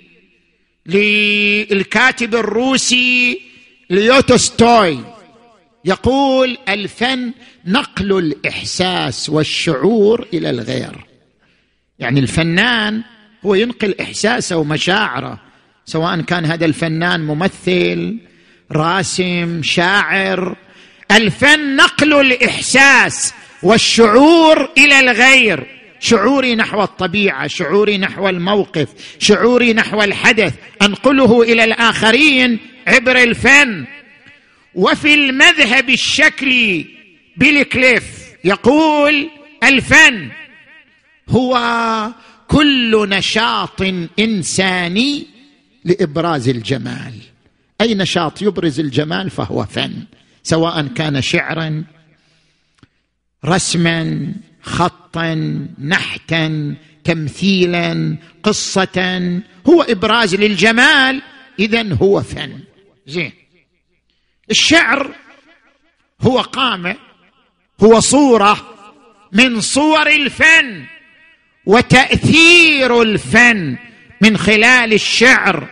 [0.87, 3.41] للكاتب الروسي
[3.91, 4.99] ليوتوستوي.
[5.85, 7.33] يقول الفن
[7.67, 11.07] نقل الإحساس والشعور إلى الغير.
[11.99, 13.03] يعني الفنان
[13.47, 15.41] هو ينقل إحساسه ومشاعره
[15.85, 18.19] سواء كان هذا الفنان ممثل
[18.73, 20.57] راسم شاعر
[21.11, 25.67] الفن نقل الإحساس والشعور إلى الغير.
[26.01, 28.89] شعوري نحو الطبيعة شعوري نحو الموقف
[29.19, 33.85] شعوري نحو الحدث أنقله إلى الآخرين عبر الفن.
[34.75, 36.87] وفي المذهب الشكلي
[37.37, 38.05] بيل كليف
[38.45, 39.31] يقول
[39.65, 40.29] الفن
[41.29, 41.59] هو
[42.49, 43.83] كل نشاط
[44.19, 45.27] إنساني
[45.85, 47.13] لإبراز الجمال.
[47.81, 49.93] أي نشاط يبرز الجمال فهو فن.
[50.47, 51.85] سواء كان شعرا
[53.45, 54.33] رسما
[54.63, 55.35] خطا
[55.85, 61.23] نحتا تمثيلا قصه هو إبراز للجمال
[61.59, 62.61] اذا هو فن.
[63.07, 63.33] زين.
[64.51, 65.15] الشعر
[66.21, 66.97] هو قامة
[67.83, 68.75] هو صورة
[69.33, 70.85] من صور الفن
[71.67, 73.77] وتأثير الفن
[74.21, 75.69] من خلال الشعر.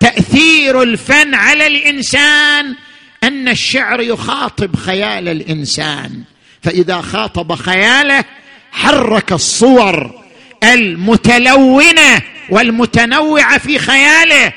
[0.00, 2.76] تأثير الفن على الإنسان
[3.22, 6.22] أن الشعر يخاطب خيال الإنسان.
[6.62, 8.24] فإذا خاطب خياله
[8.72, 10.22] حرك الصور
[10.64, 14.52] المتلونة والمتنوعة في خياله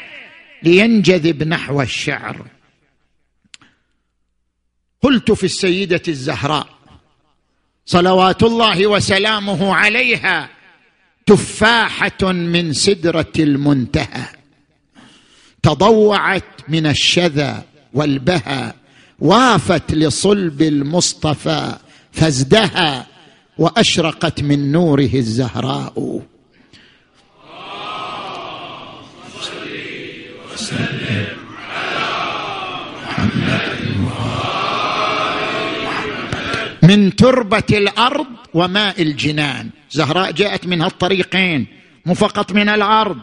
[0.63, 2.45] لينجذب نحو الشعر.
[5.01, 6.67] قلت في السيدة الزهراء
[7.85, 10.49] صلوات الله وسلامه عليها
[11.25, 14.25] تفاحة من سدرة المنتهى
[15.63, 17.63] تضوعت من الشذا
[17.95, 18.73] والبهى
[19.19, 21.75] وافت لصلب المصطفى
[22.11, 23.03] فازدهى
[23.57, 26.21] وأشرقت من نوره الزهراء.
[36.83, 39.69] من تربة الأرض وماء الجنان.
[39.91, 41.67] زهراء جاءت من هالطريقين
[42.05, 43.17] مو فقط من الأرض.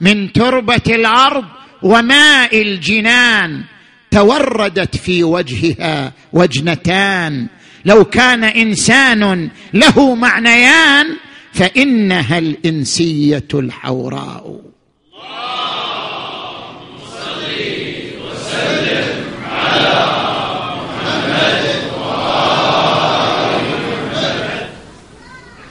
[0.00, 1.44] من تربة الأرض
[1.82, 3.64] وماء الجنان.
[4.10, 7.48] توردت في وجهها وجنتان.
[7.84, 11.16] لو كان إنسان له معنيان
[11.52, 14.60] فإنها الإنسية الحوراء.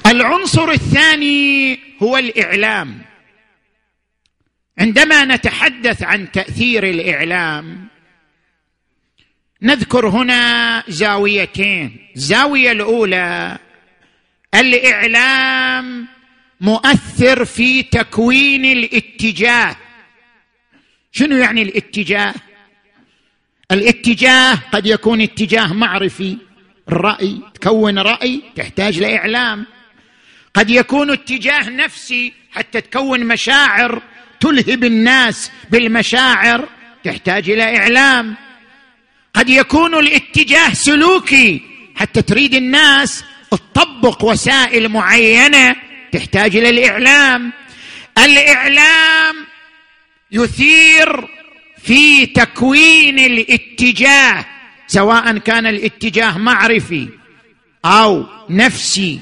[0.05, 3.01] العنصر الثاني هو الإعلام.
[4.79, 7.87] عندما نتحدث عن تأثير الإعلام
[9.61, 11.99] نذكر هنا زاويتين.
[12.15, 13.57] الزاويه الأولى
[14.55, 16.07] الإعلام
[16.61, 19.75] مؤثر في تكوين الاتجاه.
[21.11, 22.33] شنو يعني الاتجاه؟
[23.71, 26.37] الاتجاه قد يكون اتجاه معرفي
[26.89, 29.65] الراي تكون رأي تحتاج لإعلام.
[30.53, 34.01] قد يكون اتجاه نفسي حتى تكون مشاعر
[34.39, 36.67] تلهب الناس بالمشاعر
[37.03, 38.35] تحتاج إلى إعلام.
[39.37, 41.61] قد يكون الاتجاه سلوكي.
[41.95, 45.75] حتى تريد الناس تطبق وسائل معينة
[46.11, 47.53] تحتاج إلى الإعلام.
[48.17, 49.35] الإعلام
[50.31, 51.27] يثير
[51.83, 54.45] في تكوين الاتجاه
[54.87, 57.07] سواء كان الاتجاه معرفي
[57.85, 59.19] أو نفسي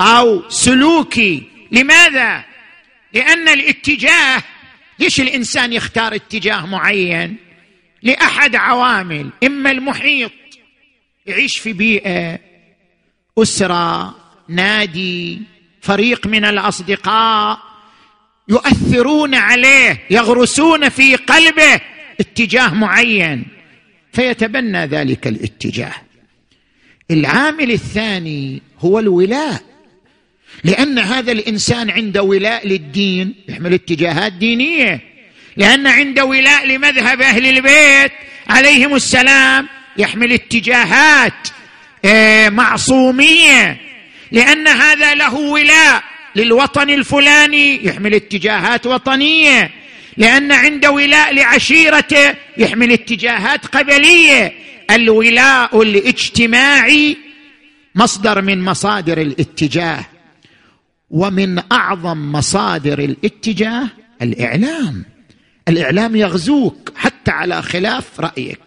[0.00, 1.42] أو سلوكي.
[1.72, 2.44] لماذا؟
[3.12, 4.42] لأن الاتجاه
[4.98, 7.45] ليش الإنسان يختار اتجاه معين؟
[8.02, 10.32] لأحد عوامل إما المحيط
[11.26, 12.38] يعيش في بيئة
[13.38, 14.14] أسرة
[14.48, 15.42] نادي
[15.80, 17.58] فريق من الأصدقاء
[18.48, 21.80] يؤثرون عليه يغرسون في قلبه
[22.20, 23.44] اتجاه معين
[24.12, 25.94] فيتبنى ذلك الاتجاه.
[27.10, 29.62] العامل الثاني هو الولاء
[30.64, 35.15] لأن هذا الإنسان عنده ولاء للدين يحمل اتجاهات دينية.
[35.56, 38.12] لأن عنده ولاء لمذهب أهل البيت
[38.48, 41.48] عليهم السلام يحمل اتجاهات
[42.04, 43.80] آه، معصومية.
[44.32, 46.02] لأن هذا له ولاء
[46.36, 49.70] للوطن الفلاني يحمل اتجاهات وطنية.
[50.16, 54.52] لأن عنده ولاء لعشيرته يحمل اتجاهات قبلية.
[54.90, 57.16] الولاء الاجتماعي
[57.94, 60.04] مصدر من مصادر الاتجاه
[61.10, 63.88] ومن أعظم مصادر الاتجاه
[64.22, 65.15] الإعلام.
[65.68, 68.58] الإعلام يغزوك حتى على خلاف رأيك.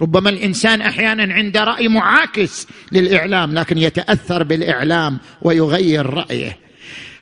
[0.00, 6.58] ربما الإنسان أحيانا عنده رأي معاكس للإعلام لكن يتأثر بالإعلام ويغير رأيه.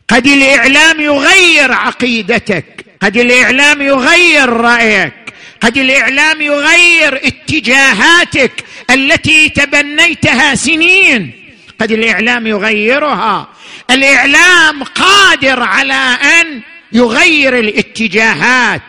[0.09, 5.15] قد الإعلام يغير عقيدتك قد الإعلام يغير رأيك
[5.61, 11.33] قد الإعلام يغير اتجاهاتك التي تبنيتها سنين.
[11.81, 13.49] قد الإعلام يغيرها.
[13.91, 16.61] الإعلام قادر على أن
[16.93, 18.83] يغير الاتجاهات.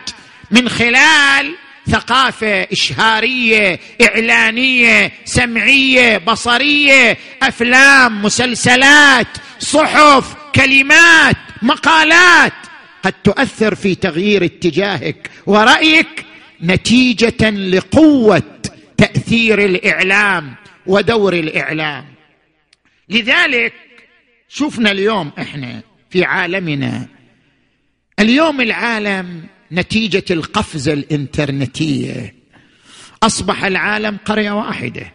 [0.50, 1.54] من خلال
[1.90, 9.26] ثقافة إشهارية إعلانية سمعية بصرية أفلام مسلسلات
[9.58, 12.52] صحف كلمات مقالات.
[13.02, 16.24] قد تؤثر في تغيير اتجاهك ورأيك
[16.62, 18.42] نتيجة لقوة
[18.96, 20.54] تأثير الإعلام
[20.86, 22.04] ودور الإعلام.
[23.08, 23.72] لذلك
[24.48, 27.08] شفنا اليوم إحنا في عالمنا.
[28.20, 32.34] اليوم العالم نتيجة القفزه الإنترنتية.
[33.22, 35.12] أصبح العالم قرية واحدة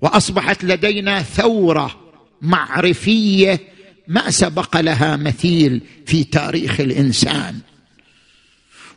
[0.00, 2.00] وأصبحت لدينا ثورة
[2.42, 3.60] معرفية
[4.08, 7.60] ما سبق لها مثيل في تاريخ الإنسان.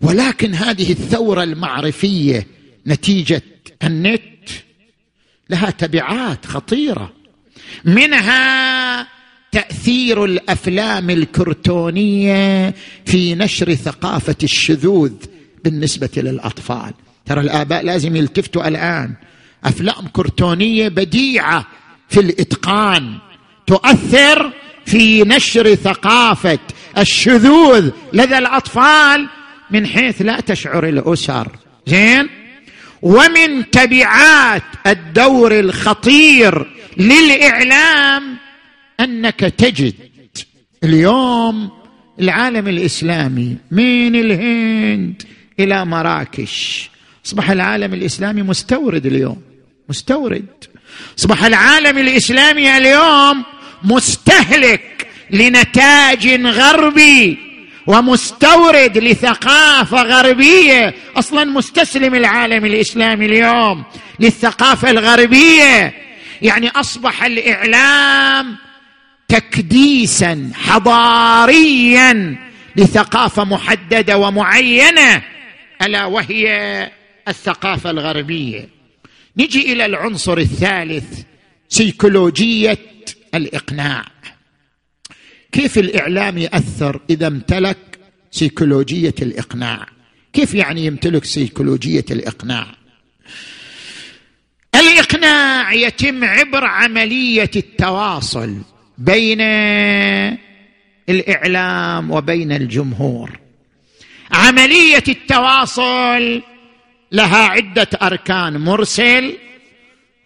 [0.02, 2.48] ولكن هذه الثورة المعرفية
[2.88, 3.42] نتيجة
[3.84, 4.50] النت
[5.50, 7.14] لها تبعات خطيرة.
[7.86, 9.08] منها
[9.52, 12.74] تأثير الأفلام الكرتونية
[13.06, 15.12] في نشر ثقافة الشذوذ
[15.64, 16.93] بالنسبة للأطفال.
[17.26, 19.14] ترى الآباء لازم يلتفتوا الآن.
[19.66, 21.68] أفلام كرتونية بديعة
[22.10, 23.18] في الإتقان
[23.68, 24.52] تؤثر
[24.86, 26.60] في نشر ثقافة
[26.97, 29.30] الشذوذ لدى الأطفال
[29.72, 31.47] من حيث لا تشعر الأسر.
[31.88, 32.30] زين؟
[33.02, 38.38] ومن تبعات الدور الخطير للإعلام
[39.04, 39.93] أنك تجد
[40.84, 41.70] اليوم
[42.20, 45.24] العالم الإسلامي من الهند
[45.60, 46.89] إلى مراكش.
[47.26, 49.41] أصبح العالم الإسلامي مستورد اليوم
[49.89, 50.45] مستورد.
[51.20, 53.43] أصبح العالم الإسلامي اليوم
[53.84, 57.38] مستهلك لنتاج غربي
[57.88, 60.93] ومستورد لثقافة غربية.
[61.16, 63.84] أصلا مستسلم العالم الإسلامي اليوم
[64.20, 65.93] للثقافة الغربية.
[66.41, 68.58] يعني أصبح الإعلام
[69.32, 72.38] تكديسا حضاريا
[72.76, 75.24] لثقافة محددة ومعينة
[75.82, 76.48] ألا وهي
[77.28, 78.70] الثقافة الغربية.
[79.38, 81.24] نجي إلى العنصر الثالث
[81.70, 82.78] سيكولوجية
[83.36, 84.06] الإقناع.
[85.52, 88.00] كيف الإعلام يأثر إذا امتلك
[88.32, 89.86] سيكولوجية الإقناع؟
[90.34, 92.68] كيف يعني يمتلك سيكولوجية الإقناع؟
[94.76, 98.56] الإقناع يتم عبر عملية التواصل.
[99.02, 99.41] بين
[101.10, 103.39] الإعلام وبين الجمهور.
[104.32, 106.41] عملية التواصل
[107.12, 109.38] لها عدة أركان مرسل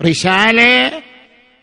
[0.01, 1.03] رسالة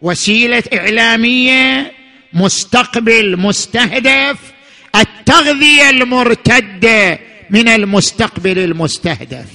[0.03, 1.93] وسيلة إعلامية
[2.33, 4.53] مستقبل مستهدف
[4.97, 7.19] التغذية المرتدة
[7.51, 9.49] من المستقبل المستهدف.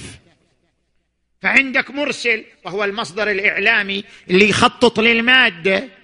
[1.42, 5.97] فعندك مرسل وهو المصدر الإعلامي اللي يخطط للمادة.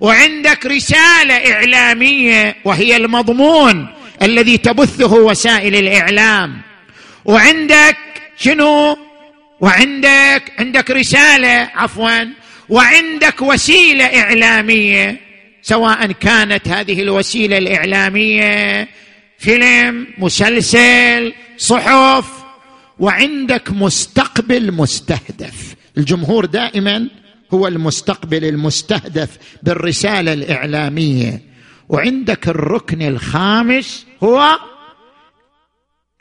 [0.00, 3.86] وعندك رسالة إعلامية وهي المضمون
[4.22, 6.60] الذي تبثه وسائل الإعلام.
[7.24, 7.96] وعندك
[8.36, 8.98] شنو؟
[9.60, 12.24] وعندك عندك رسالة عفوا.
[12.68, 15.20] وعندك وسيلة إعلامية
[15.62, 18.88] سواء كانت هذه الوسيلة الإعلامية
[19.38, 22.26] فيلم مسلسل صحف.
[22.98, 25.74] وعندك مستقبل مستهدف.
[25.98, 27.08] الجمهور دائما
[27.54, 29.28] هو المستقبل المستهدف
[29.62, 31.40] بالرسالة الإعلامية.
[31.88, 34.58] وعندك الركن الخامس هو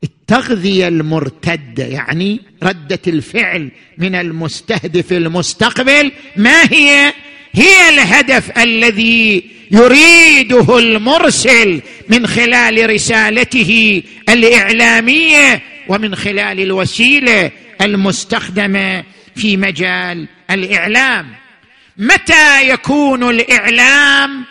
[0.04, 6.12] التغذية المرتدة يعني ردة الفعل من المستهدف المستقبل.
[6.38, 7.14] ما هي؟
[7.54, 19.04] هي الهدف الذي يريده المرسل من خلال رسالته الإعلامية ومن خلال الوسيلة المستخدمة.
[19.36, 21.36] في مجال الإعلام.
[21.98, 24.46] متى يكون الإعلام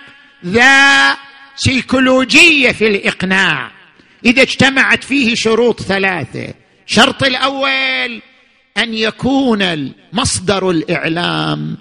[0.46, 1.16] ذا
[1.56, 3.70] سيكولوجية في الإقناع؟
[4.24, 6.54] إذا اجتمعت فيه شروط ثلاثة.
[6.86, 8.22] الشرط الأول
[8.78, 11.78] أن يكون مصدر الإعلام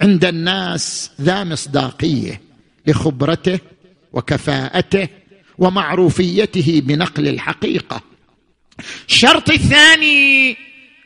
[0.00, 2.40] عند الناس ذا مصداقية
[2.86, 3.58] لخبرته
[4.12, 5.08] وكفاءته
[5.58, 8.02] ومعروفيته بنقل الحقيقة.
[9.08, 10.56] الشرط الثاني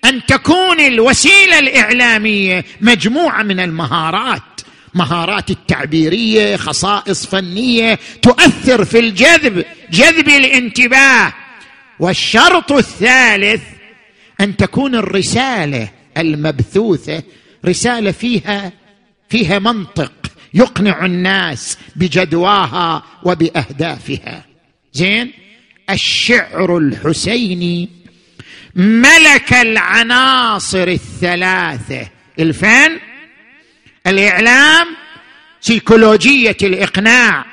[0.05, 4.43] أن تكون الوسيلة الإعلامية مجموعة من المهارات
[4.95, 11.33] مهارات التعبيرية خصائص فنية تؤثر في الجذب جذب الانتباه.
[12.01, 13.63] والشرط الثالث
[14.41, 17.23] أن تكون الرسالة المبثوثة
[17.65, 18.73] رسالة فيها
[19.29, 20.13] فيها منطق
[20.55, 24.45] يقنع الناس بجدواها وبأهدافها.
[24.93, 25.33] زين؟
[25.91, 27.89] الشعر الحسيني
[28.75, 32.09] ملك العناصر الثلاثة.
[32.39, 32.99] الفن
[34.07, 34.87] الإعلام
[35.61, 37.45] سيكولوجية الإقناع.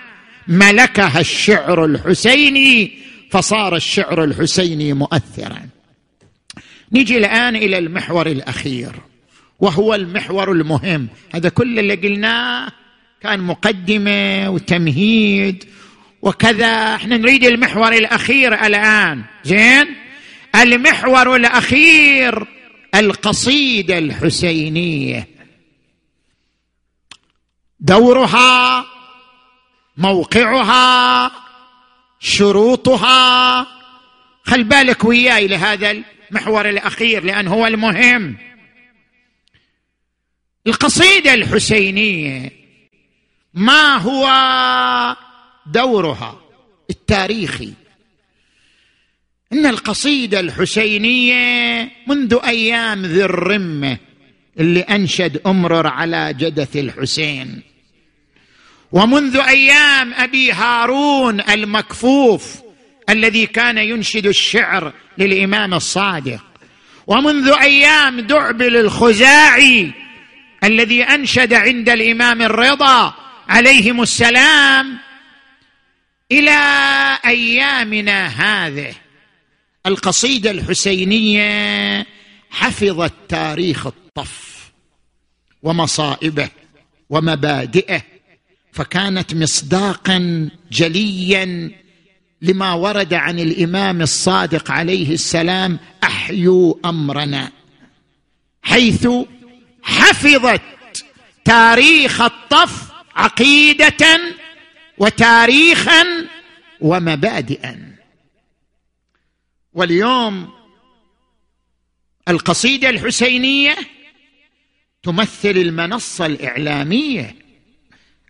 [0.48, 2.98] ملكها الشعر الحسيني
[3.32, 5.68] فصار الشعر الحسيني مؤثرا.
[6.92, 8.92] نجي الآن إلى المحور الأخير
[9.60, 11.08] وهو المحور المهم.
[11.36, 12.72] هذا كل اللي قلناه
[13.22, 15.64] كان مقدمة وتمهيد
[16.22, 16.96] وكذا.
[16.96, 19.24] إحنا نريد المحور الأخير الآن.
[19.44, 20.05] زين؟
[20.64, 22.48] المحور الأخير
[22.96, 25.28] القصيدة الحسينية.
[27.80, 28.86] دورها
[29.98, 31.32] موقعها
[32.20, 33.68] شروطها.
[34.44, 38.38] خل بالك وياي لهذا المحور الأخير لأن هو المهم.
[40.68, 42.52] القصيدة الحسينية
[43.54, 44.28] ما هو
[45.66, 46.40] دورها؟
[46.90, 47.74] التاريخي.
[49.56, 53.98] إن القصيده الحسينية منذ أيام ذي الرمة
[54.60, 57.62] اللي أنشد أمرر على جدث الحسين.
[58.92, 62.56] ومنذ أيام أبي هارون المكفوف
[63.10, 66.44] الذي كان ينشد الشعر للإمام الصادق.
[67.08, 69.92] ومنذ أيام دعبل الخزاعي
[70.64, 73.14] الذي أنشد عند الإمام الرضا
[73.50, 74.98] عليهم السلام
[76.32, 76.60] إلى
[77.26, 79.05] أيامنا هذه.
[79.86, 82.06] القصيدة الحسينية
[82.50, 84.72] حفظت تاريخ الطف
[85.64, 86.50] ومصائبه
[87.10, 88.02] ومبادئه
[88.74, 91.72] فكانت مصداقا جليا
[92.42, 97.52] لما ورد عن الإمام الصادق عليه السلام أحيوا أمرنا.
[98.64, 99.08] حيث
[99.84, 100.62] حفظت
[101.46, 104.20] تاريخ الطف عقيدة
[104.98, 106.04] وتاريخا
[106.82, 107.85] ومبادئا.
[109.76, 110.50] واليوم
[112.28, 113.76] القصيدة الحسينية
[115.04, 117.36] تمثل المنصة الإعلامية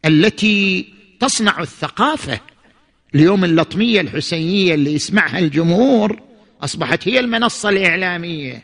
[0.06, 2.40] التي تصنع الثقافة.
[3.16, 6.22] اليوم اللطمية الحسينية اللي يسمعها الجمهور
[6.62, 8.64] أصبحت هي المنصة الإعلامية.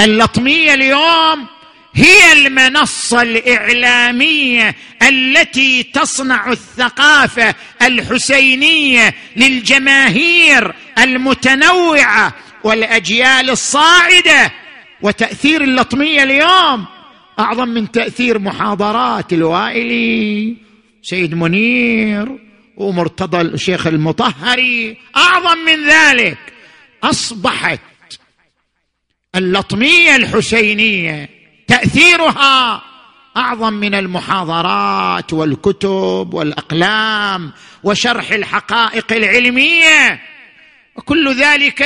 [0.00, 1.48] اللطمية اليوم
[1.94, 12.34] هي المنصة الإعلامية التي تصنع الثقافة الحسينية للجماهير المتنوعة
[12.64, 14.52] والأجيال الصاعدة.
[15.02, 16.86] وتأثير اللطمية اليوم
[17.38, 20.56] أعظم من تأثير محاضرات الوائلي.
[21.02, 22.38] سيد منير
[22.76, 26.38] ومرتضى الشيخ المطهري أعظم من ذلك.
[27.02, 27.80] أصبحت
[29.36, 31.39] اللطمية الحسينية
[31.70, 32.82] تأثيرها
[33.36, 37.52] أعظم من المحاضرات والكتب والأقلام
[37.82, 40.20] وشرح الحقائق العلمية.
[40.96, 41.84] وكل ذلك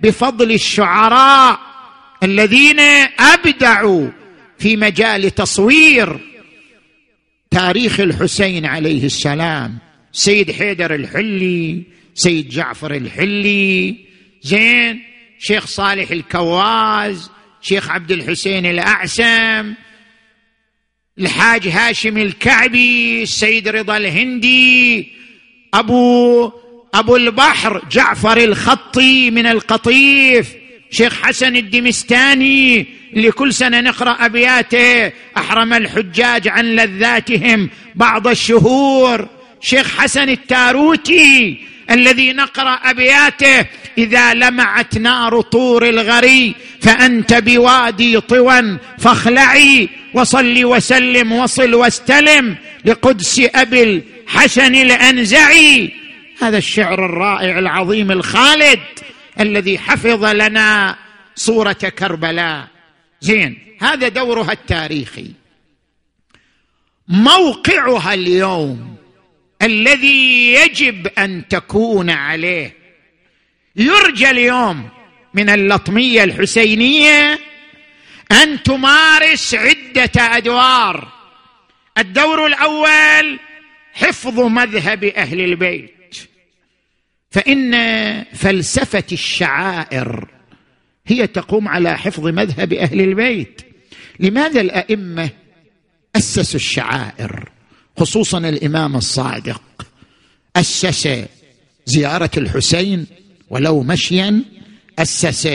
[0.00, 1.60] بفضل الشعراء
[2.22, 2.80] الذين
[3.20, 4.08] أبدعوا
[4.58, 6.20] في مجال تصوير
[7.50, 9.78] تاريخ الحسين عليه السلام.
[10.12, 11.82] سيد حيدر الحلي
[12.14, 13.96] سيد جعفر الحلي
[14.42, 15.02] زين
[15.38, 17.30] شيخ صالح الكواز
[17.64, 19.74] شيخ عبد الحسين الاعسم
[21.18, 25.08] الحاج هاشم الكعبي السيد رضا الهندي
[25.74, 26.52] أبو
[26.94, 30.48] أبو البحر جعفر الخطي من القطيف
[30.90, 39.28] شيخ حسن الدمستاني اللي كل سنة نقرأ أبياته أحرم الحجاج عن لذاتهم بعض الشهور
[39.60, 41.58] شيخ حسن التاروتي
[41.90, 43.66] الذي نقرأ أبياته
[43.98, 53.82] إذا لمعت نار طور الغري فأنت بوادي طوى فاخلعي وصل وسلم وصل واستلم لقدس أبي
[53.82, 55.92] الحسن الأنزعي.
[56.42, 58.80] هذا الشعر الرائع العظيم الخالد
[59.40, 60.96] الذي حفظ لنا
[61.36, 62.66] صورة كربلاء.
[63.20, 65.30] زين هذا دورها التاريخي.
[67.08, 68.93] موقعها اليوم
[69.62, 72.74] الذي يجب أن تكون عليه.
[73.76, 74.88] يرجى اليوم
[75.34, 77.38] من اللطمية الحسينية
[78.32, 81.08] أن تمارس عدة أدوار.
[81.98, 83.38] الدور الأول
[83.92, 86.16] حفظ مذهب أهل البيت.
[87.30, 87.74] فإن
[88.34, 90.28] فلسفة الشعائر
[91.06, 93.62] هي تقوم على حفظ مذهب أهل البيت.
[94.20, 95.30] لماذا الأئمة
[96.16, 97.53] أسسوا الشعائر؟
[97.96, 99.62] خصوصا الإمام الصادق.
[100.56, 101.08] أسس
[101.86, 103.06] زيارة الحسين
[103.50, 104.42] ولو مشيا
[104.98, 105.48] أسس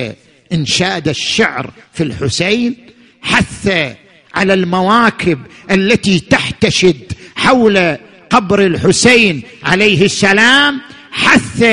[0.54, 2.78] إنشاد الشعر في الحسين
[3.22, 3.96] حث
[4.36, 5.40] على المواكب
[5.72, 7.98] التي تحتشد حول
[8.30, 10.82] قبر الحسين عليه السلام
[11.12, 11.64] حث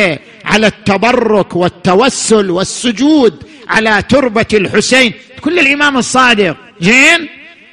[0.45, 5.13] على التبرك والتوسل والسجود على تربة الحسين.
[5.41, 7.29] كل الإمام الصادق زين؟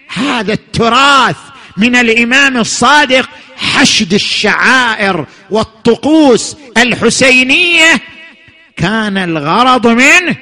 [0.08, 1.38] هذا التراث
[1.78, 8.02] من الإمام الصادق حشد الشعائر والطقوس الحسينية.
[8.78, 10.36] كان الغرض منه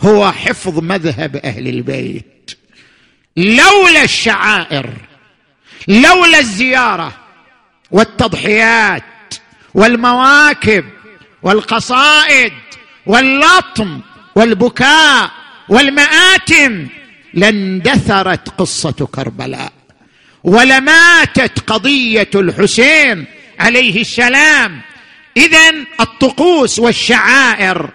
[0.00, 2.58] هو حفظ مذهب أهل البيت.
[3.36, 4.90] لولا الشعائر
[5.88, 7.12] لولا الزيارة
[7.90, 9.02] والتضحيات
[9.74, 10.84] والمواكب
[11.42, 12.52] والقصائد
[13.06, 14.00] واللطم
[14.34, 15.30] والبكاء
[15.68, 16.88] والمآتم
[17.34, 19.72] لاندثرت قصة كربلاء.
[20.44, 23.24] ولماتت قضية الحسين
[23.60, 24.80] عليه السلام.
[25.36, 25.70] إذا
[26.00, 27.90] الطقوس والشعائر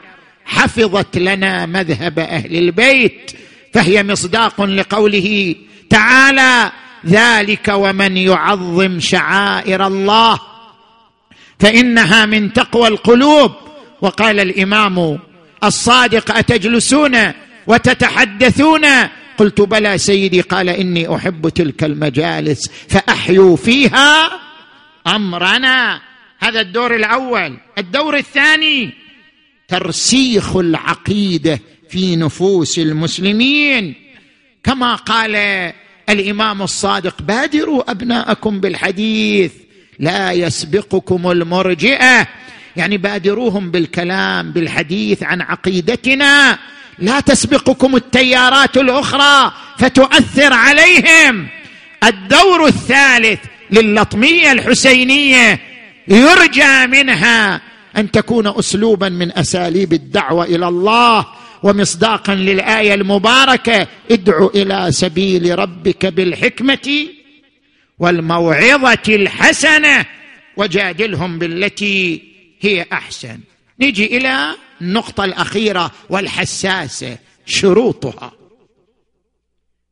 [0.45, 3.31] حفظت لنا مذهب أهل البيت
[3.73, 5.55] فهي مصداق لقوله
[5.89, 6.71] تعالى
[7.05, 10.39] ذلك ومن يعظم شعائر الله
[11.59, 13.51] فإنها من تقوى القلوب.
[14.01, 15.19] وقال الإمام
[15.63, 17.31] الصادق أتجلسون
[17.67, 18.85] وتتحدثون؟
[19.39, 24.29] قلت بلى سيدي قال إني أحب تلك المجالس فاحيوا فيها
[25.07, 26.01] أمرنا.
[26.39, 27.57] هذا الدور الأول.
[27.77, 28.93] الدور الثاني
[29.67, 31.59] ترسيخ العقيدة
[31.89, 33.93] في نفوس المسلمين.
[34.63, 35.35] كما قال
[36.09, 39.51] الإمام الصادق بادروا أبناءكم بالحديث
[39.99, 42.27] لا يسبقكم المرجئة.
[42.75, 46.59] يعني بادروهم بالكلام بالحديث عن عقيدتنا.
[47.01, 51.47] لا تسبقكم التيارات الأخرى فتؤثر عليهم.
[52.03, 53.39] الدور الثالث
[53.71, 55.59] للطميه الحسينية
[56.07, 57.61] يرجى منها
[57.97, 61.25] أن تكون اسلوبا من أساليب الدعوة إلى الله
[61.63, 63.87] ومصداقا للآية المباركة.
[64.11, 67.07] ادع إلى سبيل ربك بالحكمة
[67.99, 70.05] والموعظة الحسنة
[70.57, 72.23] وجادلهم بالتي
[72.61, 73.39] هي أحسن.
[73.79, 78.31] نجي إلى النقطة الأخيرة والحساسة شروطها.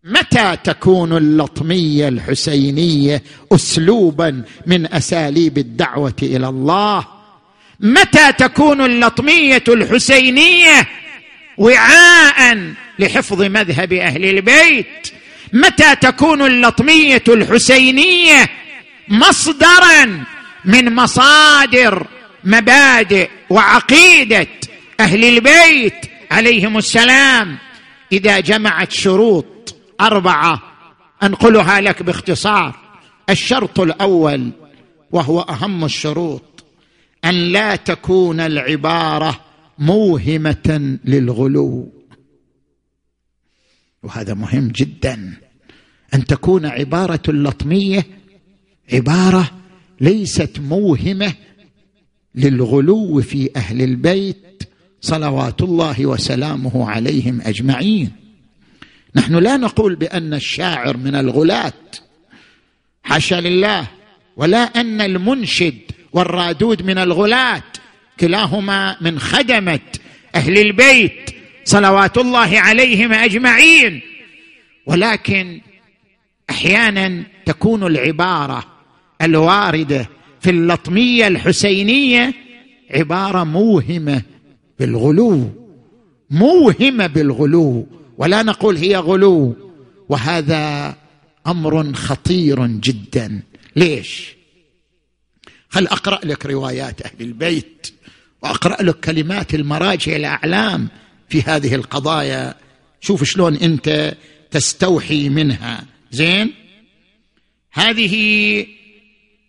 [0.04, 7.06] متى تكون اللطمية الحسينية اسلوبا من أساليب الدعوة إلى الله؟
[7.80, 10.88] متى تكون اللطمية الحسينية
[11.58, 15.08] وعاء لحفظ مذهب أهل البيت؟
[15.54, 18.50] متى تكون اللطمية الحسينية
[19.08, 20.24] مصدرا
[20.66, 22.08] من مصادر
[22.44, 24.48] مبادئ وعقيدة
[25.00, 27.58] أهل البيت عليهم السلام.
[28.12, 30.64] إذا جمعت شروط أربعة
[31.24, 32.80] أنقلها لك باختصار.
[33.30, 34.52] الشرط الأول
[35.12, 36.66] وهو أهم الشروط
[37.26, 39.39] أن لا تكون العبارة
[39.80, 41.93] موهمة للغلو.
[44.04, 45.34] وهذا مهم جدا.
[46.14, 48.08] أن تكون عبارة اللطميه
[48.93, 49.52] عبارة
[50.02, 51.34] ليست موهمة
[52.36, 54.64] للغلو في أهل البيت
[55.08, 58.12] صلوات الله وسلامه عليهم أجمعين.
[59.16, 61.74] نحن لا نقول بأن الشاعر من الغلاة.
[63.03, 63.88] حاشا لله.
[64.38, 65.78] ولا أن المنشد
[66.14, 67.64] والرادود من الغلاة.
[68.20, 69.80] كلاهما من خدمة
[70.36, 71.30] أهل البيت.
[71.66, 74.01] صلوات الله عليهم أجمعين.
[74.86, 75.62] ولكن
[76.49, 78.64] أحيانا تكون العبارة
[79.22, 80.10] الواردة
[80.41, 82.34] في اللطمية الحسينية
[82.91, 84.22] عبارة موهمة
[84.80, 85.49] بالغلو.
[86.30, 87.88] موهمه بالغلو.
[88.17, 89.55] ولا نقول هي غلو.
[90.09, 90.95] وهذا
[91.47, 93.41] أمر خطير جدا.
[93.75, 94.38] ليش؟
[95.69, 97.88] خل أقرأ لك روايات أهل البيت؟
[98.43, 100.88] وأقرأ لك كلمات المراجع الأعلام
[101.30, 102.55] في هذه القضايا؟
[103.01, 104.15] شوف شلون أنت
[104.51, 105.86] تستوحي منها.
[106.11, 106.53] زين؟
[107.71, 108.65] هذه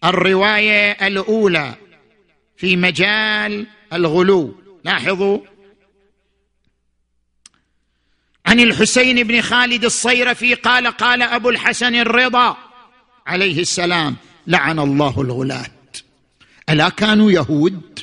[0.04, 1.74] الرواية الأولى
[2.56, 4.54] في مجال الغلو.
[4.88, 5.38] لاحظوا؟
[8.46, 12.56] عن الحسين بن خالد الصيرفي قال قال أبو الحسن الرضا
[13.26, 14.16] عليه السلام
[14.46, 15.70] لعن الله الغلاة
[16.70, 18.00] ألا كانوا يهود؟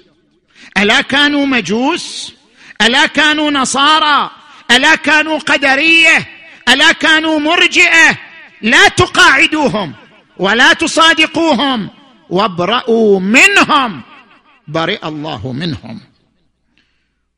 [0.78, 2.34] ألا كانوا مجوس؟
[2.82, 4.32] ألا كانوا نصارى؟
[4.72, 6.28] ألا كانوا قدرية؟
[6.70, 8.18] ألا كانوا مرجئة؟
[8.62, 9.94] لا تقاعدوهم
[10.38, 11.90] ولا تصادقوهم
[12.30, 14.02] وابرأوا منهم
[14.68, 16.15] برئ الله منهم.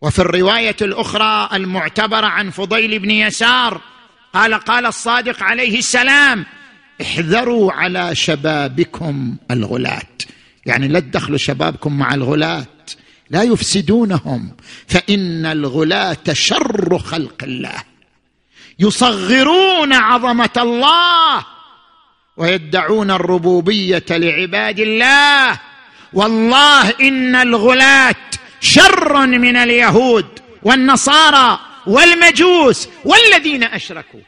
[0.01, 3.81] وفي الرواية الأخرى المعتبرة عن فضيل بن يسار
[4.33, 6.45] قال قال الصادق عليه السلام
[7.01, 10.17] احذروا على شبابكم الغلاة.
[10.65, 12.65] يعني لا تدخلوا شبابكم مع الغلاة
[13.29, 14.51] لا يفسدونهم.
[14.87, 17.83] فإن الغلاة شر خلق الله.
[18.79, 21.45] يصغرون عظمة الله
[22.37, 25.59] ويدعون الربوبية لعباد الله.
[26.13, 28.15] والله إن الغلاة
[28.67, 30.25] شر من اليهود
[30.63, 34.19] والنصارى والمجوس والذين أشركوا.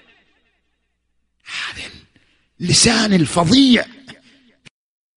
[1.45, 1.83] هذا
[2.61, 3.85] اللسان الفظيع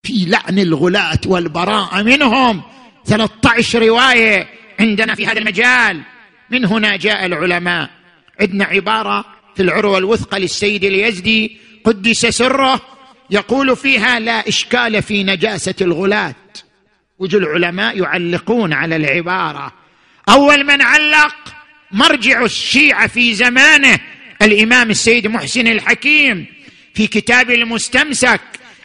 [0.03, 2.61] في لعن الغلاة والبراءة منهم.
[3.05, 4.49] 13 رواية
[4.79, 6.01] عندنا في هذا المجال.
[6.49, 7.89] من هنا جاء العلماء.
[8.39, 12.81] عندنا عبارة في العروة الوثقى للسيد اليزدي قدس سره
[13.29, 16.35] يقول فيها لا إشكال في نجاسة الغلاة.
[17.23, 19.73] وجو العلماء يعلقون على العبارة.
[20.29, 21.35] أول من علق
[21.91, 23.99] مرجع الشيعة في زمانه
[24.41, 26.45] الإمام السيد محسن الحكيم
[26.93, 28.41] في كتاب المستمسك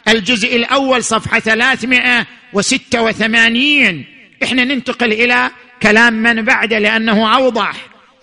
[0.07, 4.05] الجزء الأول صفحة 386
[4.43, 7.73] إحنا ننتقل إلى كلام من بعده لأنه أوضح.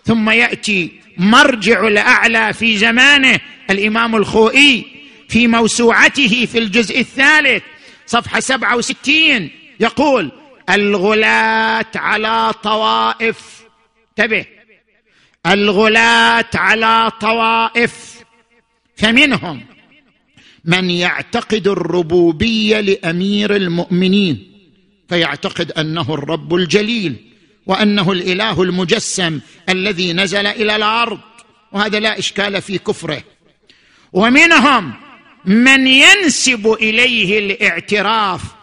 [0.05, 3.41] ثم يأتي مرجع الأعلى في زمانه
[3.71, 4.85] الإمام الخوئي
[5.29, 7.63] في موسوعته في الجزء الثالث
[8.07, 9.51] صفحة 67
[9.81, 10.33] يقول
[10.71, 13.63] الغلاة على طوائف.
[14.11, 14.47] انتبه.
[15.47, 18.17] الغلاة على طوائف.
[18.97, 19.67] فمنهم
[20.65, 24.53] من يعتقد الربوبية لأمير المؤمنين
[25.09, 27.17] فيعتقد أنه الرب الجليل
[27.67, 31.21] وأنه الإله المجسم الذي نزل إلى الأرض
[31.73, 33.23] وهذا لا إشكال في كفره.
[34.13, 34.95] ومنهم
[35.45, 38.56] من ينسب إليه الاعتراف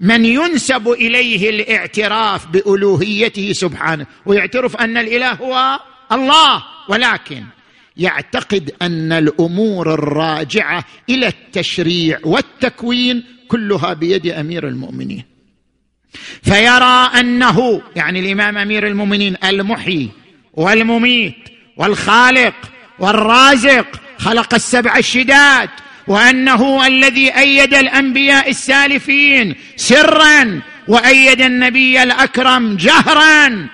[0.00, 5.80] من ينسب إليه الاعتراف بألوهيته سبحانه ويعترف أن الإله هو
[6.12, 7.44] الله ولكن
[7.96, 15.24] يعتقد أن الأمور الراجعة إلى التشريع والتكوين كلها بيد أمير المؤمنين.
[16.42, 20.10] فيرى أنه يعني الإمام أمير المؤمنين المحيي
[20.54, 21.36] والمميت
[21.76, 22.54] والخالق
[22.98, 23.86] والرازق
[24.18, 25.68] خلق السبع الشداد
[26.08, 33.68] وأنه الذي أيد الأنبياء السالفين سرا وأيد النبي الأكرم جهرا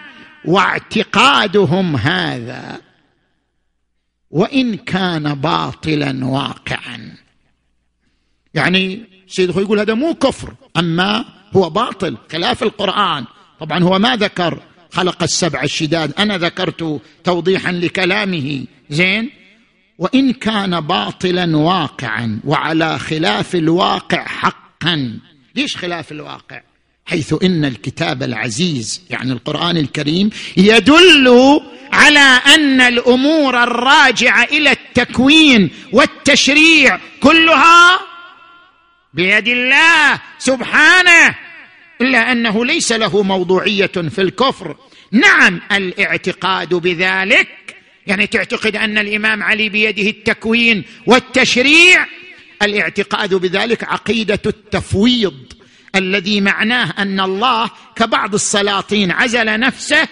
[0.44, 2.80] واعتقادهم هذا.
[4.30, 7.16] وإن كان باطلا واقعا.
[8.54, 11.24] يعني سيد يقول هذا مو كفر اما
[11.56, 13.24] هو باطل خلاف القرآن.
[13.60, 14.62] طبعا هو ما ذكر
[14.92, 18.64] خلق السبع الشداد أنا ذكرت توضيحا لكلامه.
[18.90, 19.30] زين؟
[20.02, 25.18] وإن كان باطلا واقعا وعلى خلاف الواقع حقا.
[25.54, 26.60] ليش خلاف الواقع؟
[27.06, 31.60] حيث إن الكتاب العزيز يعني القرآن الكريم يدل
[31.92, 38.00] على أن الأمور الراجعة إلى التكوين والتشريع كلها
[39.14, 41.34] بيد الله سبحانه
[42.00, 44.76] إلا أنه ليس له موضوعية في الكفر.
[45.12, 47.61] نعم الاعتقاد بذلك
[48.06, 52.06] يعني تعتقد أن الإمام علي بيده التكوين والتشريع؟
[52.62, 55.34] الاعتقاد بذلك عقيدة التفويض
[55.96, 60.08] الذي معناه أن الله كبعض السلاطين عزل نفسه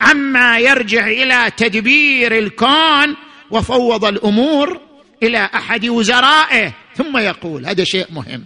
[0.00, 3.16] عما يرجع إلى تدبير الكون
[3.50, 4.80] وفوض الأمور
[5.22, 6.72] إلى أحد وزرائه.
[6.96, 8.44] ثم يقول هذا شيء مهم.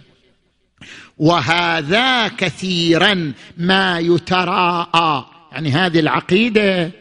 [1.17, 5.25] وهذا كثيرا ما يتراءى.
[5.51, 6.91] يعني هذه العقيدة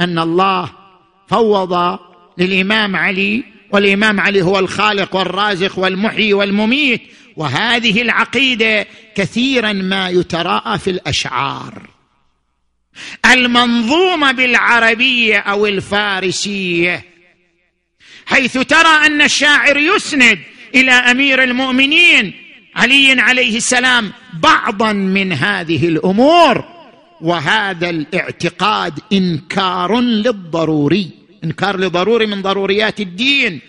[0.00, 0.81] أن الله
[1.28, 1.98] فوض
[2.38, 7.02] للإمام علي والإمام علي هو الخالق والرازق والمحيي والمميت
[7.36, 11.82] وهذه العقيدة كثيرا ما يتراءى في الأشعار.
[13.32, 17.04] المنظومة بالعربية أو الفارسية
[18.26, 20.38] حيث ترى أن الشاعر يسند
[20.74, 22.32] إلى أمير المؤمنين
[22.76, 26.71] علي عليه السلام بعضا من هذه الأمور.
[27.22, 31.10] وهذا الاعتقاد إنكار للضروري
[31.44, 33.60] إنكار لضروري من ضروريات الدين.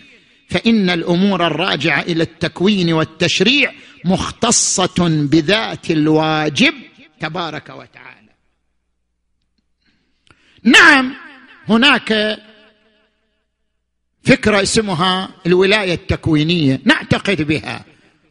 [0.48, 3.72] فإن الأمور الراجعة إلى التكوين والتشريع
[4.04, 6.74] مختصة بذات الواجب
[7.20, 8.30] تبارك وتعالى.
[10.62, 11.14] نعم
[11.68, 12.38] هناك
[14.22, 17.84] فكرة اسمها الولاية التكوينية نعتقد بها.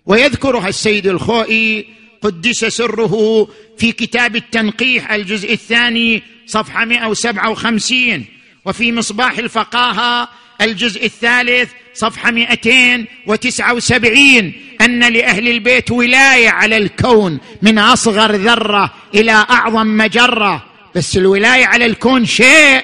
[0.05, 1.87] ويذكرها السيد الخوئي
[2.23, 3.47] قدس سره
[3.77, 8.25] في كتاب التنقيح الجزء الثاني صفحة 157
[8.65, 10.29] وفي مصباح الفقاهة
[10.61, 19.97] الجزء الثالث صفحة 279 أن لأهل البيت ولاية على الكون من أصغر ذرة إلى أعظم
[19.97, 20.65] مجرة.
[20.95, 22.83] بس الولاية على الكون شيء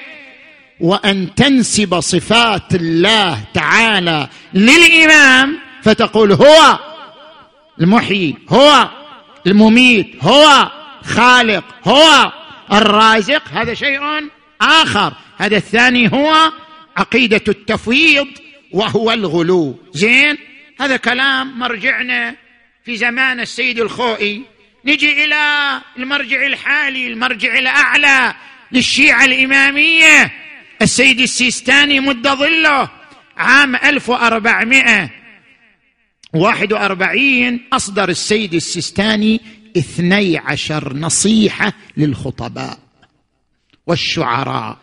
[0.80, 6.78] وأن تنسب صفات الله تعالى للإمام فتقول هو
[7.80, 8.88] المحيي هو
[9.46, 10.70] المميت هو
[11.04, 12.32] خالق هو
[12.72, 13.48] الرازق.
[13.48, 14.00] هذا شيء
[14.60, 15.12] آخر.
[15.38, 16.52] هذا الثاني هو
[16.96, 18.28] عقيدة التفويض
[18.72, 19.78] وهو الغلو.
[19.92, 20.38] زين؟
[20.80, 22.36] هذا كلام مرجعنا
[22.84, 24.42] في زمان السيد الخوئي.
[24.84, 28.34] نجي إلى المرجع الحالي المرجع الأعلى
[28.72, 30.32] للشيعة الإمامية
[30.82, 32.88] السيد السيستاني مد ظله
[33.36, 33.76] عام
[36.34, 39.40] 1441 أصدر السيد السيستاني
[39.76, 42.78] اثني عشر نصيحة للخطباء
[43.86, 44.78] والشعراء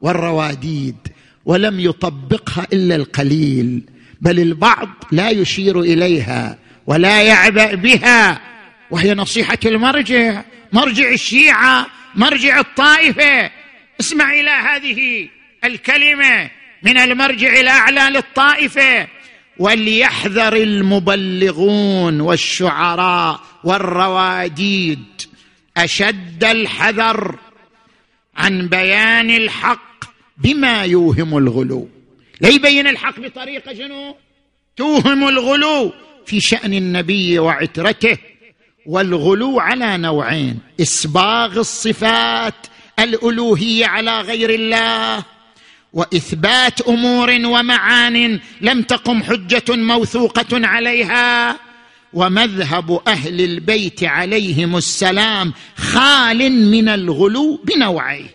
[0.00, 0.96] والرواديد
[1.44, 3.82] ولم يطبقها إلا القليل
[4.20, 8.40] بل البعض لا يشير إليها ولا يعبأ بها
[8.90, 10.42] وهي نصيحة المرجع
[10.72, 13.50] مرجع الشيعة مرجع الطائفة.
[14.00, 15.28] اسمع إلى هذه
[15.64, 16.50] الكلمة
[16.82, 19.08] من المرجع الأعلى للطائفة.
[19.58, 25.04] وليحذر المبلغون والشعراء والرواديد.
[25.76, 27.38] أشد الحذر
[28.36, 30.04] عن بيان الحق
[30.38, 31.88] بما يوهم الغلو.
[32.40, 34.16] لا يبين الحق بطريقه شنو؟
[34.76, 35.92] توهم الغلو
[36.26, 38.18] في شأن النبي وعترته
[38.86, 42.66] والغلو على نوعين إسباغ الصفات
[42.98, 45.24] الألوهية على غير الله
[45.92, 51.56] وإثبات أمور ومعان لم تقم حجة موثوقة عليها.
[52.12, 58.34] ومذهب أهل البيت عليهم السلام خال من الغلو بنوعيه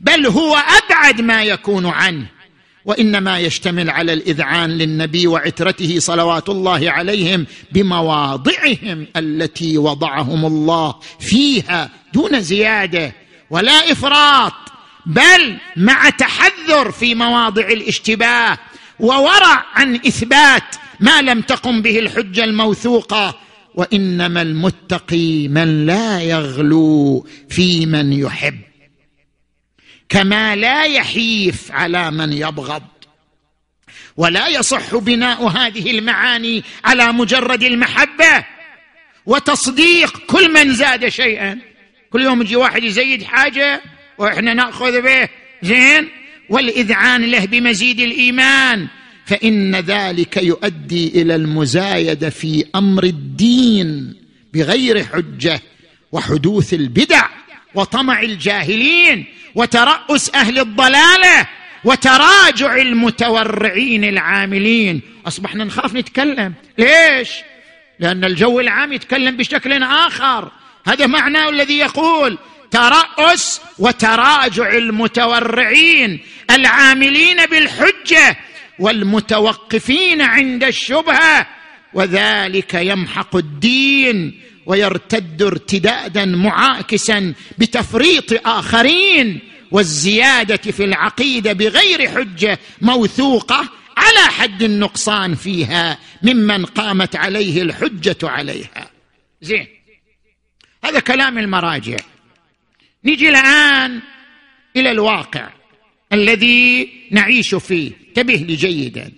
[0.00, 2.26] بل هو أبعد ما يكون عنه.
[2.84, 12.40] وإنما يشتمل على الإذعان للنبي وعترته صلوات الله عليهم بمواضعهم التي وضعهم الله فيها دون
[12.40, 13.12] زيادة
[13.50, 14.52] ولا إفراط.
[15.06, 18.58] بل مع تحذر في مواضع الاشتباه
[19.00, 23.38] وورع عن إثبات ما لم تقم به الحجة الموثوقة
[23.74, 28.58] وإنما المتقي من لا يغلو في من يحب
[30.08, 32.82] كما لا يحيف على من يبغض
[34.16, 38.44] ولا يصح بناء هذه المعاني على مجرد المحبة
[39.26, 41.58] وتصديق كل من زاد شيئا.
[42.10, 43.82] كل يوم يجي واحد يزيد حاجة
[44.18, 45.28] وإحنا نأخذ به
[45.62, 46.08] زين؟
[46.48, 48.88] والإذعان له بمزيد الإيمان.
[49.26, 54.14] فإن ذلك يؤدي إلى المزايده في أمر الدين
[54.54, 55.60] بغير حجة
[56.12, 57.28] وحدوث البدع
[57.74, 61.48] وطمع الجاهلين وترأس أهل الضلالة
[61.84, 65.00] وتراجع المتورعين العاملين.
[65.26, 66.52] أصبحنا نخاف نتكلم.
[66.78, 67.30] ليش؟
[68.00, 70.52] لأن الجو العام يتكلم بشكل آخر.
[70.86, 72.38] هذا معناه الذي يقول
[72.76, 76.20] تراس وتراجع المتورعين
[76.50, 78.36] العاملين بالحجة
[78.78, 81.46] والمتوقفين عند الشبهة
[81.94, 94.32] وذلك يمحق الدين ويرتد ارتدادا معاكسا بتفريط آخرين والزيادة في العقيدة بغير حجة موثوقة على
[94.32, 98.90] حد النقصان فيها ممن قامت عليه الحجة عليها.
[99.42, 99.66] زين.
[100.84, 101.96] هذا كلام المراجع.
[103.06, 104.00] نجي الآن
[104.76, 105.48] إلى الواقع
[106.12, 107.92] الذي نعيش فيه.
[108.08, 109.12] انتبه لي جيدا.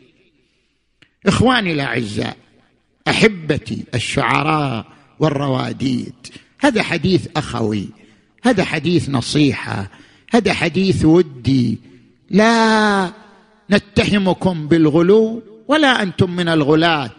[1.26, 2.36] إخواني الأعزاء
[3.08, 4.86] أحبتي الشعراء
[5.18, 6.14] والرواديد
[6.60, 7.88] هذا حديث أخوي
[8.42, 9.90] هذا حديث نصيحة
[10.30, 11.78] هذا حديث ودي.
[12.30, 13.12] لا
[13.70, 17.10] نتهمكم بالغلو ولا أنتم من الغلاة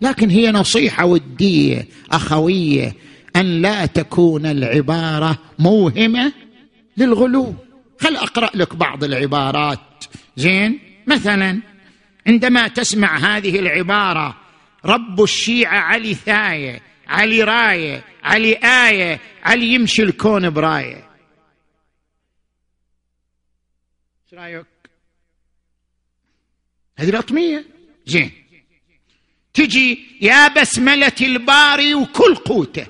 [0.00, 2.94] لكن هي نصيحة ودية أخوية
[3.36, 6.32] أن لا تكون العبارة موهمة
[6.96, 7.54] للغلو.
[8.00, 10.04] خل أقرأ لك بعض العبارات.
[10.36, 11.60] زين؟ مثلا
[12.26, 14.36] عندما تسمع هذه العبارة
[14.84, 21.10] رب الشيعة علي ثاية علي راية علي آية علي يمشي الكون براية.
[24.24, 24.66] إيش رأيك؟
[26.98, 27.64] هذه الاطميه
[28.06, 28.30] زين.
[29.54, 32.86] تجي يا بسملة الباري وكل قوته.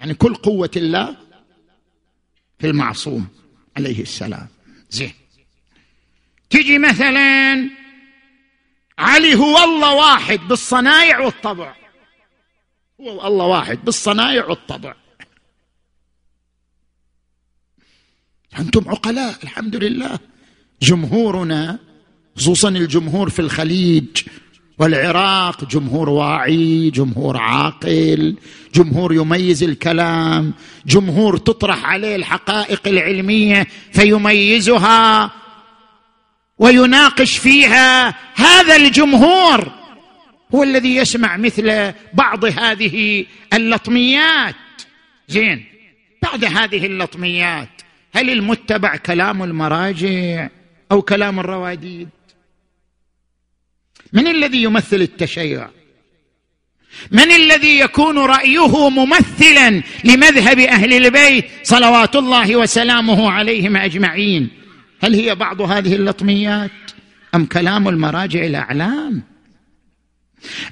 [0.00, 1.16] يعني كل قوة الله
[2.58, 3.28] في المعصوم
[3.76, 4.48] عليه السلام.
[4.90, 5.12] زين.
[6.50, 7.70] تجي مثلا
[8.98, 11.76] علي هو الله واحد بالصنايع والطبع.
[13.00, 14.94] هو الله واحد بالصنايع والطبع.
[18.58, 20.18] أنتم عقلاء الحمد لله.
[20.82, 21.78] جمهورنا
[22.36, 24.22] خصوصا الجمهور في الخليج
[24.78, 28.36] والعراق جمهور واعي جمهور عاقل
[28.74, 30.54] جمهور يميز الكلام
[30.86, 35.30] جمهور تطرح عليه الحقائق العلمية فيميزها
[36.58, 39.72] ويناقش فيها هذا الجمهور
[40.54, 44.54] هو الذي يسمع مثل بعض هذه اللطميات.
[45.28, 45.64] زين
[46.22, 47.68] بعد هذه اللطميات
[48.14, 50.48] هل المتبع كلام المراجع
[50.92, 52.08] أو كلام الرواديد؟
[54.12, 55.68] من الذي يمثل التشيع؟
[57.10, 64.48] من الذي يكون رأيه ممثلا لمذهب أهل البيت صلوات الله وسلامه عليهم أجمعين؟
[65.00, 66.70] هل هي بعض هذه اللطميات
[67.34, 69.22] أم كلام المراجع الأعلام؟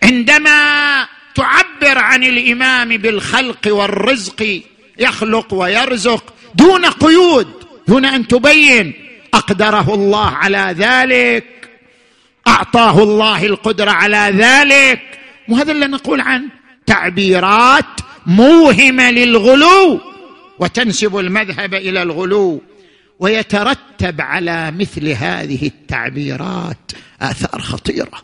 [0.03, 4.63] عندما تعبر عن الإمام بالخلق والرزق
[4.99, 7.49] يخلق ويرزق دون قيود
[7.89, 8.93] دون أن تبين
[9.35, 11.56] أقدره الله على ذلك.
[12.47, 15.01] أعطاه الله القدرة على ذلك.
[15.49, 16.49] وهذا اللي نقول عنه
[16.87, 20.01] تعبيرات موهمة للغلو
[20.59, 22.63] وتنسب المذهب إلى الغلو
[23.21, 28.23] ويترتب على مثل هذه التعبيرات آثار خطيرة.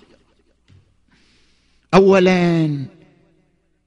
[1.94, 2.66] اولا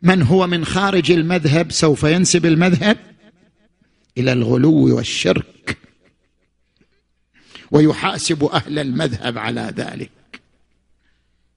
[0.01, 2.97] من هو من خارج المذهب سوف ينسب المذهب
[4.17, 5.77] إلى الغلو والشرك
[7.71, 10.11] ويحاسب أهل المذهب على ذلك.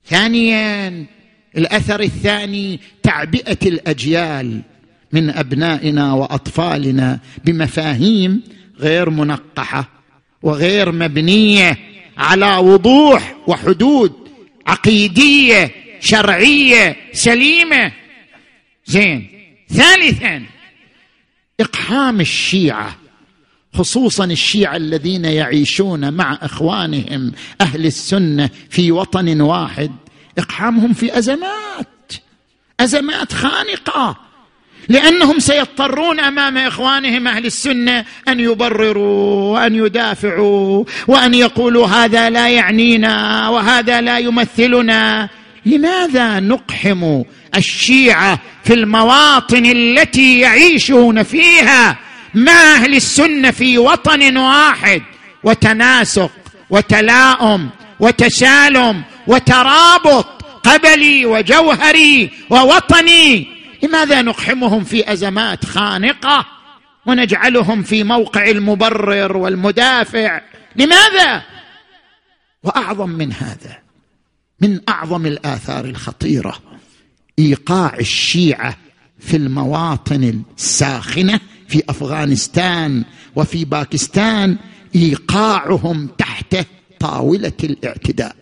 [0.08, 1.06] ثانيا
[1.56, 4.62] الأثر الثاني تعبئة الأجيال
[5.12, 8.42] من أبنائنا وأطفالنا بمفاهيم
[8.78, 9.88] غير منقحة
[10.42, 11.78] وغير مبنية
[12.18, 14.12] على وضوح وحدود
[14.66, 17.92] عقيدية شرعية سليمة.
[18.86, 19.28] زين
[19.68, 20.42] ثالثا
[21.60, 22.96] إقحام الشيعة
[23.74, 29.92] خصوصا الشيعة الذين يعيشون مع إخوانهم أهل السنة في وطن واحد
[30.38, 32.12] إقحامهم في أزمات
[32.80, 34.16] أزمات خانقة
[34.88, 43.48] لأنهم سيضطرون أمام إخوانهم أهل السنة أن يبرروا وأن يدافعوا وأن يقولوا هذا لا يعنينا
[43.48, 45.28] وهذا لا يمثلنا.
[45.66, 47.22] لماذا نقحم
[47.56, 52.07] الشيعة في المواطن التي يعيشون فيها؟
[52.38, 55.02] مع أهل السنة في وطن واحد
[55.44, 56.30] وتناسق
[56.70, 57.70] وتلاؤم
[58.00, 60.26] وتسالم وترابط
[60.62, 63.46] قبلي وجوهري ووطني
[63.82, 66.46] لماذا نقحمهم في أزمات خانقة
[67.06, 70.40] ونجعلهم في موقع المبرر والمدافع؟
[70.76, 71.42] لماذا؟
[72.62, 73.78] وأعظم من هذا
[74.60, 76.58] من أعظم الآثار الخطيرة
[77.38, 78.76] إيقاع الشيعة
[79.20, 83.04] في المواطن الساخنة في أفغانستان
[83.36, 84.56] وفي باكستان
[84.94, 86.56] إيقاعهم تحت
[87.00, 88.36] طاولة الاعتداء.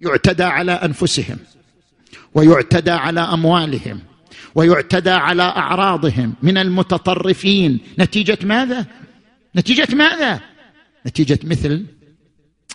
[0.00, 1.38] يعتدى على أنفسهم
[2.34, 4.00] ويعتدى على أموالهم
[4.54, 7.80] ويعتدى على أعراضهم من المتطرفين.
[7.98, 8.86] نتيجة ماذا؟
[9.56, 10.40] نتيجة ماذا؟
[11.06, 11.86] نتيجة مثل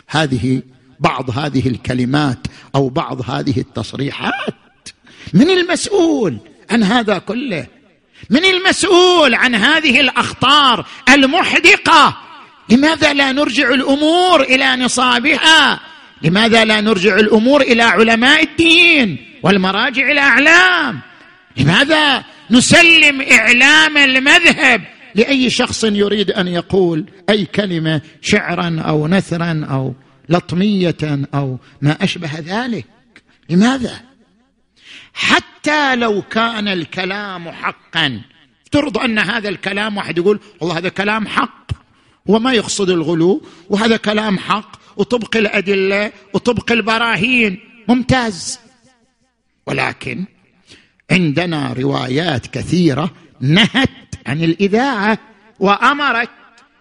[0.07, 0.61] هذه
[0.99, 4.53] بعض هذه الكلمات أو بعض هذه التصريحات.
[5.33, 6.37] من المسؤول
[6.71, 7.67] عن هذا كله؟
[8.29, 12.17] من المسؤول عن هذه الأخطار المحدقة.
[12.69, 15.79] لماذا لا نرجع الأمور إلى نصابها؟
[16.21, 20.99] لماذا لا نرجع الأمور إلى علماء الدين والمراجع الأعلام؟
[21.57, 24.81] لماذا نسلم إعلام المذهب
[25.15, 29.93] لأي شخص يريد أن يقول أي كلمة شعرا أو نثرا أو
[30.29, 32.85] لطمية أو ما أشبه ذلك؟
[33.49, 34.01] لماذا؟
[35.15, 38.21] حتى لو كان الكلام حقا.
[38.65, 41.71] افترض أن هذا الكلام واحد يقول والله هذا كلام حق
[42.25, 47.59] وما يقصد الغلو وهذا كلام حق وطبق الأدلة وطبق البراهين.
[47.87, 48.59] ممتاز.
[49.67, 50.25] ولكن
[51.11, 53.11] عندنا روايات كثيرة
[53.41, 53.89] نهت
[54.27, 55.17] عن الإذاعة
[55.59, 56.29] وأمرت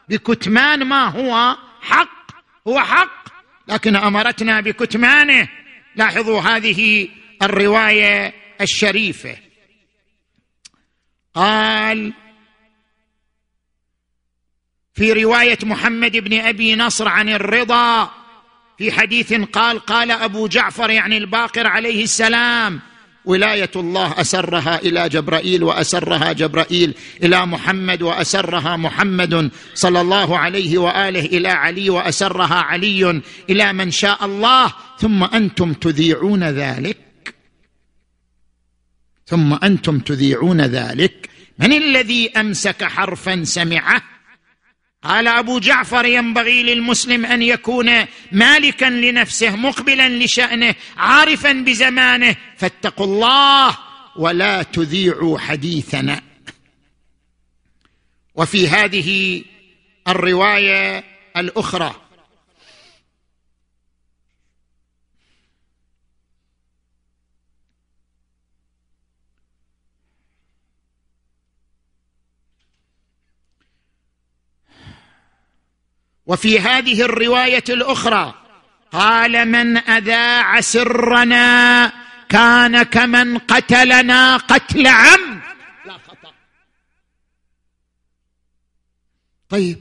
[0.09, 2.31] بكتمان ما هو حق
[2.69, 3.25] هو حق
[3.69, 5.49] لكن أمرتنا بكتمانه.
[5.97, 7.09] لاحظوا هذه
[7.43, 9.37] الرواية الشريفة.
[11.35, 12.13] قال
[14.95, 18.11] في رواية محمد بن أبي نصر عن الرضا
[18.79, 22.81] في حديث قال قال أبو جعفر يعني الباقر عليه السلام
[23.25, 31.27] ولاية الله أسرها إلى جبرائيل وأسرها جبرائيل إلى محمد وأسرها محمد صلى الله عليه وآله
[31.27, 37.04] إلى علي وأسرها علي إلى من شاء الله ثم أنتم تذيعون ذلك.
[39.27, 41.31] ثم أنتم تذيعون ذلك.
[41.59, 44.03] من الذي أمسك حرفا سمعه؟
[45.03, 47.91] قال أبو جعفر ينبغي للمسلم أن يكون
[48.33, 52.37] مالكا لنفسه مقبلا لشأنه عارفا بزمانه.
[52.57, 53.79] فاتقوا الله
[54.17, 56.23] ولا تذيعوا حديثنا.
[58.35, 59.43] وفي هذه
[60.09, 61.05] الرواية
[61.37, 61.95] الأخرى
[76.27, 78.35] وفي هذه الرواية الأخرى
[78.93, 81.93] قال من أذاع سرنا
[82.29, 85.41] كان كمن قتلنا قتل عم.
[85.87, 86.33] لا خطأ.
[89.49, 89.81] طيب.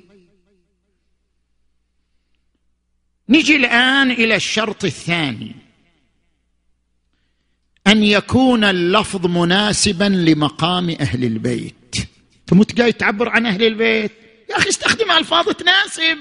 [3.29, 5.55] نجي الآن إلى الشرط الثاني.
[7.87, 11.95] أن يكون اللفظ مناسبا لمقام أهل البيت.
[12.53, 14.11] أنت جاي تعبر عن أهل البيت؟
[14.49, 16.17] يا أخي استخدم الفاظ تناسب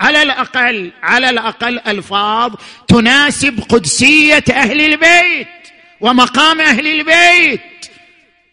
[0.00, 2.54] على الأقل على الأقل ألفاظ
[2.88, 5.48] تناسب قدسية أهل البيت
[6.00, 7.60] ومقام أهل البيت.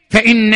[0.10, 0.54] فإن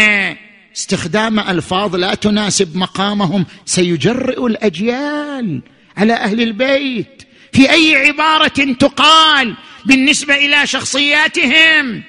[0.76, 5.62] استخدام ألفاظ لا تناسب مقامهم سيجرئ الأجيال
[5.98, 7.28] على أهل البيت.
[7.54, 12.04] في أي عبارة تقال بالنسبة إلى شخصياتهم؟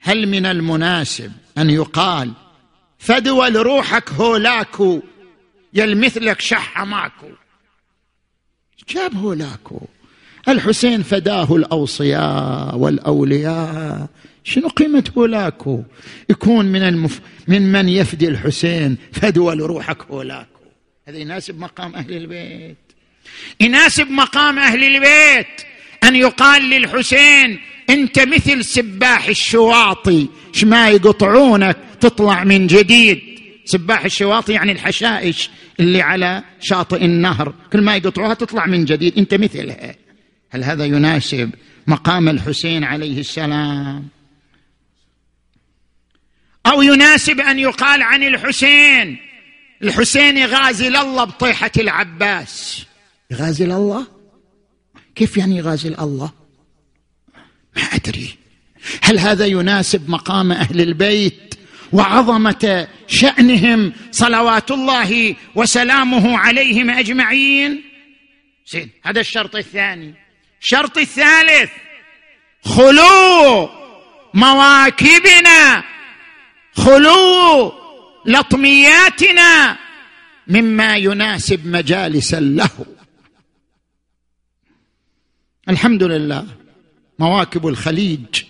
[0.00, 2.32] هل من المناسب أن يقال
[2.98, 5.02] فدول روحك هولاكو
[5.74, 7.28] يلمثلك شح ماكو
[8.88, 9.80] جاب هولاكو.
[10.48, 14.06] الحسين فداه الأوصياء والأولياء.
[14.44, 15.82] شنو قيمة هولاكو؟
[16.30, 17.20] يكون من المف...
[17.48, 20.60] من من يفدي الحسين فدوى لروحك هولاكو.
[21.08, 22.76] هذا يناسب مقام أهل البيت.
[23.60, 25.46] يناسب مقام أهل البيت
[26.04, 27.60] أن يقال للحسين
[27.90, 33.35] أنت مثل سباح الشواطي شما يقطعونك تطلع من جديد.
[33.66, 35.50] سباح الشواطي يعني الحشائش
[35.80, 37.54] اللي على شاطئ النهر.
[37.72, 39.18] كل ما يقطعوها تطلع من جديد.
[39.18, 39.94] انت مثلها
[40.50, 41.50] هل هذا يناسب
[41.86, 44.08] مقام الحسين عليه السلام؟
[46.66, 49.18] أو يناسب أن يقال عن الحسين؟
[49.82, 52.86] الحسين يغازل الله بطيحة العباس.
[53.30, 54.06] يغازل الله؟
[55.14, 56.32] كيف يعني يغازل الله؟
[57.76, 58.34] ما أدري.
[59.02, 61.55] هل هذا يناسب مقام أهل البيت؟
[61.92, 67.82] وعظمة شأنهم صلوات الله وسلامه عليهم أجمعين.
[68.66, 70.14] زين هذا الشرط الثاني.
[70.62, 71.70] الشرط الثالث
[72.64, 73.68] خلو
[74.34, 75.84] مواكبنا
[76.76, 77.72] خلو
[78.26, 79.78] لطمياتنا
[80.48, 82.70] مما يناسب مجالس له
[85.68, 86.46] الحمد لله
[87.18, 88.42] مواكب الخليج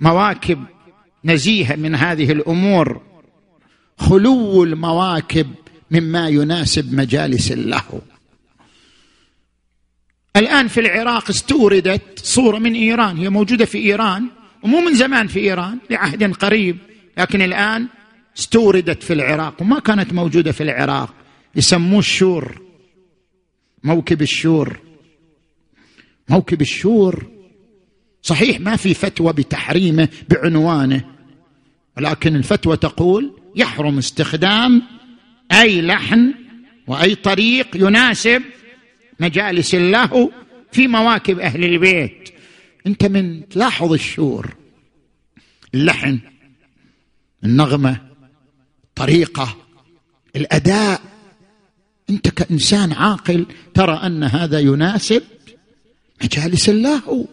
[0.00, 0.64] مواكب
[1.24, 3.00] نزيهه من هذه الأمور.
[3.98, 5.46] خلو المواكب
[5.90, 8.00] مما يناسب مجالس اللهو
[10.36, 13.16] الآن في العراق استوردت صورة من إيران.
[13.16, 14.28] هي موجودة في إيران
[14.62, 16.78] ومو من زمان في إيران لعهد قريب.
[17.18, 17.88] لكن الآن
[18.38, 21.14] استوردت في العراق وما كانت موجودة في العراق.
[21.56, 22.62] يسموه الشور.
[23.84, 24.80] موكب الشور.
[26.28, 27.26] موكب الشور.
[28.22, 31.04] صحيح ما في فتوى بتحريمه بعنوانه.
[31.96, 34.82] ولكن الفتوى تقول يحرم استخدام
[35.52, 36.34] أي لحن
[36.86, 38.42] وأي طريق يناسب
[39.20, 40.30] مجالس اللهو
[40.72, 42.28] في مواكب أهل البيت.
[42.86, 44.54] أنت من تلاحظ الشور
[45.74, 46.18] اللحن
[47.44, 48.00] النغمة
[48.84, 49.56] الطريقة
[50.36, 51.02] الأداء.
[52.10, 55.22] أنت كإنسان عاقل ترى أن هذا يناسب
[56.24, 57.26] مجالس اللهو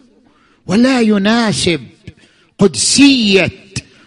[0.66, 1.86] ولا يناسب
[2.58, 3.50] قدسية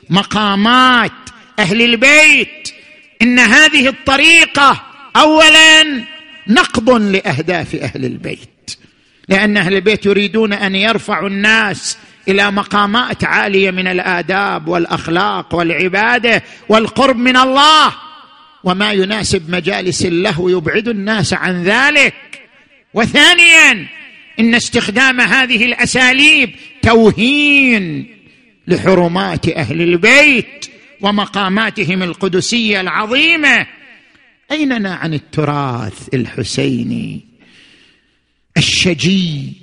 [0.09, 1.11] مقامات
[1.59, 2.73] أهل البيت.
[3.21, 4.83] إن هذه الطريقة
[5.15, 6.03] اولا
[6.47, 8.77] نقض لأهداف أهل البيت.
[9.27, 17.17] لأن أهل البيت يريدون أن يرفعوا الناس إلى مقامات عالية من الآداب والأخلاق والعبادة والقرب
[17.17, 17.95] من الله.
[18.63, 22.13] وما يناسب مجالس اللهو يبعد الناس عن ذلك.
[22.93, 23.87] وثانيا
[24.39, 26.51] إن استخدام هذه الأساليب
[26.81, 28.15] توهين
[28.67, 30.65] لحرمات أهل البيت
[31.01, 33.67] ومقاماتهم القدسية العظيمة.
[34.51, 37.21] ايننا عن التراث الحسيني؟
[38.57, 39.53] الشجي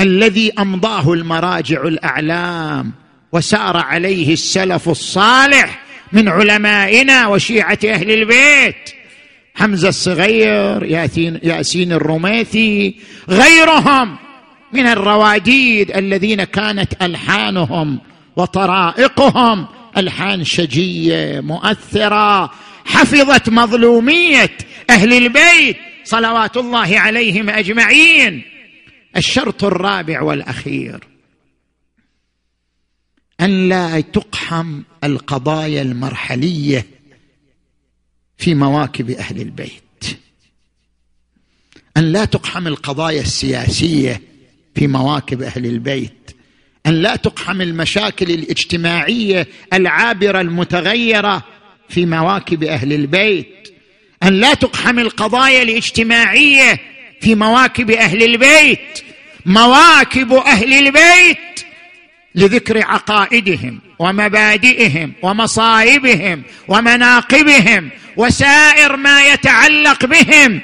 [0.00, 2.92] الذي أمضاه المراجع الأعلام
[3.32, 8.97] وسار عليه السلف الصالح من علمائنا وشيعة أهل البيت.
[9.58, 12.94] حمزة الصغير ياسين, ياسين الرميثي
[13.28, 14.16] غيرهم
[14.72, 17.98] من الرواديد الذين كانت ألحانهم
[18.36, 19.66] وطرائقهم.
[19.96, 22.50] ألحان شجية مؤثرة
[22.84, 24.50] حفظت مظلومية
[24.90, 28.42] أهل البيت صلوات الله عليهم أجمعين.
[29.16, 31.00] الشرط الرابع والأخير
[33.40, 36.86] أن لا تقحم القضايا المرحلية
[38.38, 39.82] في مواكب أهل البيت.
[41.96, 44.22] أن لا تقحم القضايا السياسية
[44.74, 46.30] في مواكب أهل البيت.
[46.86, 51.44] أن لا تقحم المشاكل الاجتماعية العابرة المتغيرة
[51.88, 53.68] في مواكب أهل البيت.
[54.22, 56.80] أن لا تقحم القضايا الاجتماعية
[57.20, 59.00] في مواكب أهل البيت.
[59.46, 61.38] مواكب أهل البيت.
[62.38, 70.60] لذكر عقائدهم ومبادئهم ومصائبهم ومناقبهم وسائر ما يتعلق بهم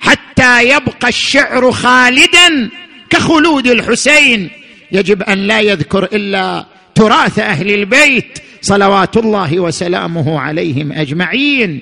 [0.00, 2.70] حتى يبقى الشعر خالدا
[3.10, 4.50] كخلود الحسين.
[4.92, 11.80] يجب أن لا يذكر إلا تراث أهل البيت صلوات الله وسلامه عليهم أجمعين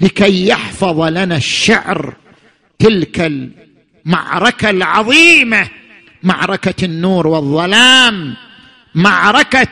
[0.00, 2.14] لكي يحفظ لنا الشعر
[2.78, 3.32] تلك
[4.06, 5.68] المعركة العظيمة
[6.22, 8.34] معركة النور والظلام.
[8.94, 9.68] معركة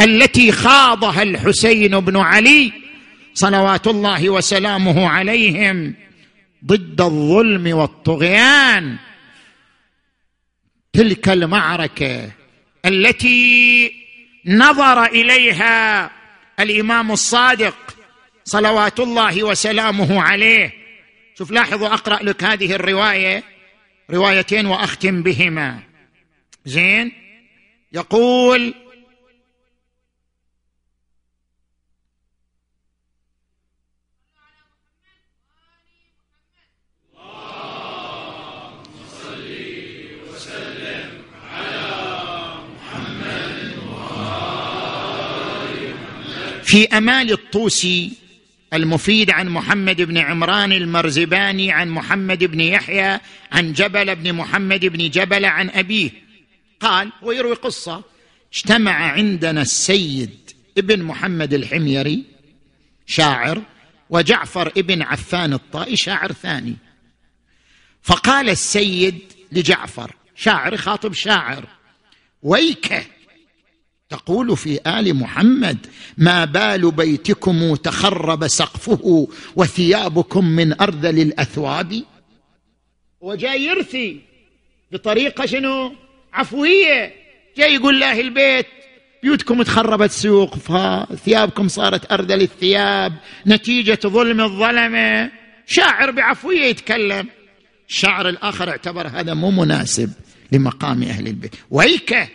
[0.00, 2.72] التي خاضها الحسين بن علي
[3.34, 5.94] صلوات الله وسلامه عليهم
[6.66, 8.96] ضد الظلم والطغيان.
[10.92, 12.30] تلك المعركة
[12.86, 13.92] التي
[14.46, 16.10] نظر إليها
[16.60, 17.76] الإمام الصادق
[18.44, 20.72] صلوات الله وسلامه عليه.
[21.38, 23.42] شوف لاحظوا أقرأ لك هذه الرواية
[24.10, 25.78] روايتين وأختم بهما.
[26.64, 27.21] زين؟
[27.92, 28.74] يقول
[46.64, 48.12] في أمال الطوسي
[48.72, 53.18] المفيد عن محمد بن عمران المرزباني عن محمد بن يحيى
[53.52, 56.10] عن جبل بن محمد بن جبل عن أبيه
[56.82, 58.02] قال ويروي قصة.
[58.52, 62.24] اجتمع عندنا السيد ابن محمد الحميري
[63.06, 63.62] شاعر
[64.10, 66.76] وجعفر ابن عفان الطائي شاعر ثاني.
[68.02, 69.18] فقال السيد
[69.52, 71.68] لجعفر شاعر خاطب شاعر
[72.42, 73.06] ويك
[74.08, 75.86] تقول في آل محمد
[76.18, 82.02] ما بال بيتكم تخرب سقفه وثيابكم من أرذل الأثواب؟
[83.20, 84.20] وجاي يرثي
[84.92, 85.92] بطريقة شنو؟
[86.32, 87.14] عفوية.
[87.56, 88.66] جاي يقول لأهل البيت
[89.22, 90.56] بيوتكم تخربت سوق
[91.24, 93.12] ثيابكم صارت أرذل الثياب
[93.46, 95.30] نتيجة ظلم الظلمة.
[95.66, 97.28] شاعر بعفوية يتكلم.
[97.88, 100.12] الشاعر الآخر اعتبر هذا مو مناسب
[100.52, 101.54] لمقام أهل البيت.
[101.70, 102.28] ويكه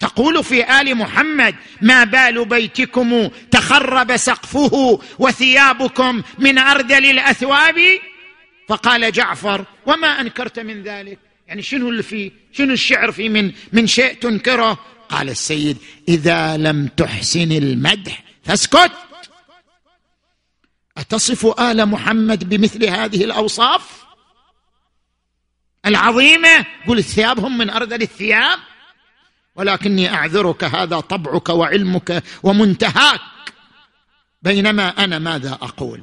[0.00, 7.74] تقول في آل محمد ما بال بيتكم تخرب سقفه وثيابكم من اردل الاثواب
[8.68, 11.29] فقال جعفر وما أنكرت من ذلك.
[11.50, 14.78] يعني شنو اللي فيه شنو الشعر فيه من من شيء تنكره؟
[15.08, 15.78] قال السيد
[16.08, 18.92] إذا لم تحسن المدح فاسكت.
[20.98, 24.04] أتصف آل محمد بمثل هذه الأوصاف؟
[25.86, 26.66] العظيمة.
[26.88, 28.58] قل ثيابهم من اردل الثياب.
[29.56, 33.20] ولكني أعذرك هذا طبعك وعلمك ومنتهاك.
[34.42, 36.02] بينما أنا ماذا أقول؟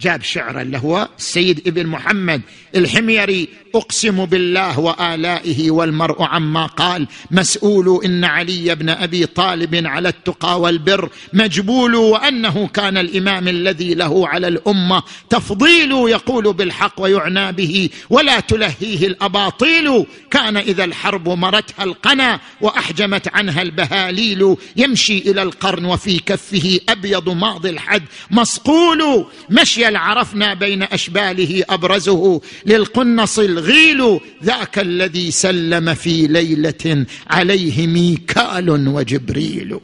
[0.00, 2.42] جاب شعرا له هو السيد ابن محمد
[2.76, 10.60] الحميري أقسم بالله وآلائه والمرء عما قال مسؤول إن علي بن أبي طالب على التقى
[10.60, 18.40] والبر مجبول وأنه كان الإمام الذي له على الأمة تفضيل يقول بالحق ويعنى به ولا
[18.40, 26.80] تلهيه الأباطيل كان إذا الحرب مرتها القنا وأحجمت عنها البهاليل يمشي إلى القرن وفي كفه
[26.88, 36.26] أبيض ماضي الحد مصقول مشي عرفنا بين أشباله أبرزه للقنص الغيل ذاك الذي سلم في
[36.26, 39.80] ليلة عليه ميكال وجبريل.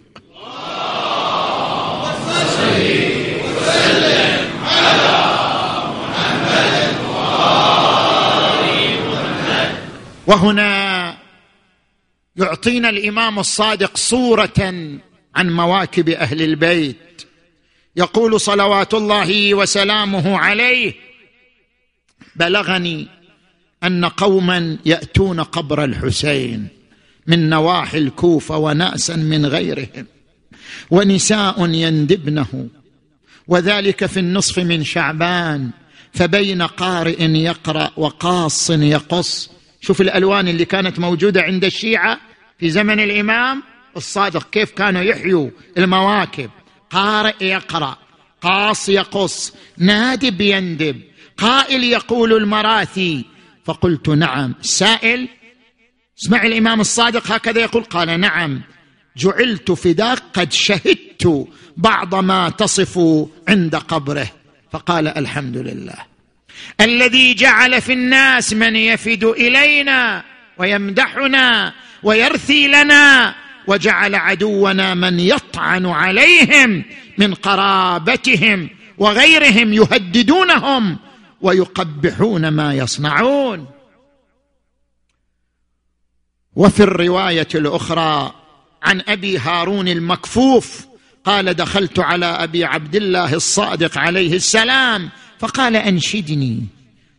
[10.26, 11.16] وهنا
[12.36, 14.58] يعطينا الإمام الصادق صورة
[15.36, 17.26] عن مواكب أهل البيت.
[17.96, 20.94] يقول صلوات الله وسلامه عليه
[22.36, 23.08] بلغني
[23.84, 26.68] أن قوما يأتون قبر الحسين
[27.26, 30.06] من نواحي الكوفة وناسا من غيرهم
[30.90, 32.68] ونساء يندبنه
[33.48, 35.70] وذلك في النصف من شعبان
[36.12, 39.50] فبين قارئ يقرأ وقاص يقص.
[39.80, 42.20] شوف الألوان اللي كانت موجودة عند الشيعة
[42.58, 43.62] في زمن الإمام
[43.96, 46.50] الصادق كيف كانوا يحيوا المواكب.
[46.92, 47.96] قارئ يقرأ.
[48.42, 49.52] قاص يقص.
[49.78, 51.00] نادب يندب
[51.36, 53.24] قائل يقول المراثي.
[53.64, 54.54] فقلت نعم.
[54.60, 55.28] سائل.
[56.22, 57.84] اسمع الإمام الصادق هكذا يقول.
[57.84, 58.62] قال نعم.
[59.16, 63.00] جعلت فداك قد شهدت بعض ما تصف
[63.48, 64.30] عند قبره.
[64.72, 66.12] فقال الحمد لله.
[66.80, 70.24] الذي جعل في الناس من يفد إلينا
[70.58, 73.34] ويمدحنا ويرثي لنا
[73.66, 76.84] وجعل عدونا من يطعن عليهم
[77.18, 80.98] من قرابتهم وغيرهم يهددونهم
[81.40, 83.66] ويقبحون ما يصنعون.
[86.56, 88.34] وفي الرواية الأخرى
[88.82, 90.86] عن أبي هارون المكفوف
[91.24, 96.66] قال دخلت على أبي عبد الله الصادق عليه السلام فقال أنشدني.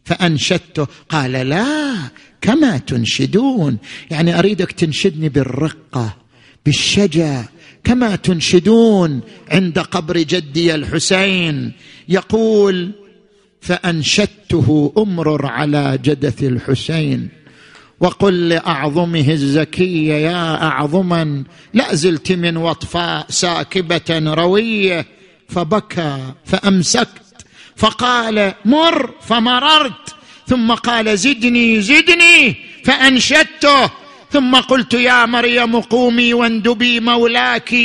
[0.06, 0.88] فأنشدته.
[1.10, 1.96] قال لا
[2.42, 3.78] كما تنشدون؟
[4.12, 6.23] يعني أريدك تنشدني بالرقة.
[6.66, 7.46] بالشجا
[7.84, 9.22] كما تنشدون
[9.52, 11.72] عند قبر جدي الحسين.
[12.10, 12.92] يقول
[13.62, 17.30] فأنشدته امرر على جدث الحسين.
[18.00, 25.06] وقل لأعظمه الزكية يا اعظما لا زلت من وطفاء ساكبة روية.
[25.50, 27.46] فبكى فأمسكت
[27.76, 30.16] فقال مر فمررت.
[30.48, 34.03] ثم قال زدني زدني فأنشدته.
[34.34, 37.76] ثم قلت يا مريم قومي واندبي مولاك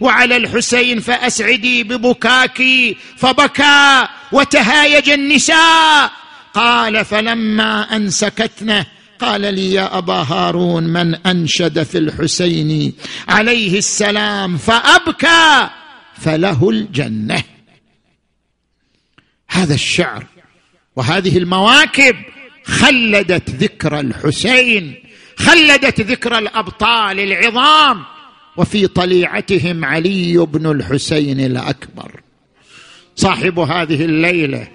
[0.00, 2.62] وعلى الحسين فأسعدي ببكاك
[3.16, 6.10] فبكى وتهايج النساء.
[6.54, 8.86] قال فلما ان سكتنه
[9.18, 12.92] قال لي يا أبا هارون من أنشد في الحسين
[13.28, 15.70] عليه السلام فأبكى
[16.18, 17.42] فله الجنة.
[19.48, 20.26] هذا الشعر
[20.96, 22.16] وهذه المواكب
[22.64, 25.01] خلدت ذكر الحسين.
[25.42, 28.02] خلدت ذكر الأبطال العظام
[28.56, 32.20] وفي طليعتهم علي بن الحسين الأكبر.
[33.16, 34.68] صاحب هذه الليلة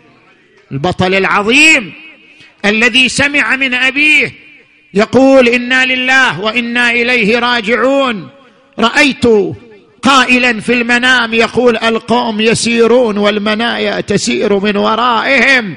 [0.72, 1.94] البطل العظيم
[2.66, 4.34] الذي سمع من أبيه
[4.94, 8.30] يقول إنا لله وإنا إليه راجعون.
[8.80, 9.26] رأيت
[10.02, 15.76] قائلا في المنام يقول القوم يسيرون والمنايا تسير من ورائهم.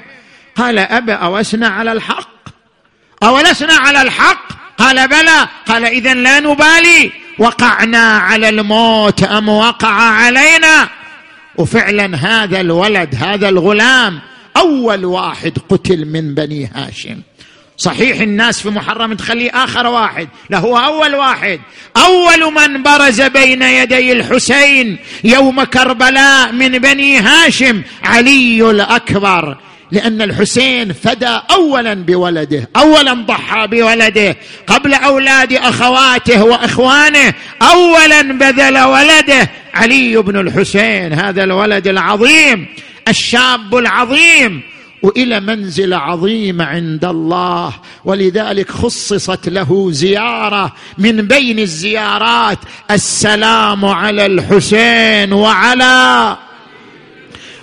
[0.57, 2.49] قال أبا أولسنا على الحق؟
[3.23, 5.49] أولسنا على الحق؟ قال بلى.
[5.67, 7.13] قال اذا لا نبالي.
[7.39, 10.89] وقعنا على الموت أم وقع علينا؟
[11.57, 14.21] وفعلا هذا الولد هذا الغلام
[14.57, 17.21] أول واحد قتل من بني هاشم.
[17.77, 21.61] صحيح الناس في محرم تخليه آخر واحد لا هو أول واحد.
[21.97, 29.57] أول من برز بين يدي الحسين يوم كربلاء من بني هاشم علي الأكبر.
[29.93, 34.37] لأن الحسين فدى اولا بولده اولا ضحى بولده.
[34.67, 39.51] قبل أولاد أخواته وإخوانه اولا بذل ولده.
[39.75, 42.67] علي بن الحسين هذا الولد العظيم
[43.09, 44.63] الشاب العظيم.
[45.03, 47.73] وإلى منزله عظيمه عند الله.
[48.05, 52.59] ولذلك خصصت له زيارة من بين الزيارات.
[52.91, 56.37] السلام على الحسين وعلى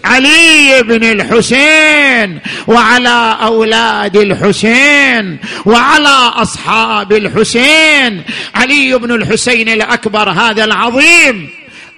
[0.04, 8.24] علي بن الحسين وعلى أولاد الحسين وعلى أصحاب الحسين.
[8.56, 11.50] علي بن الحسين الأكبر هذا العظيم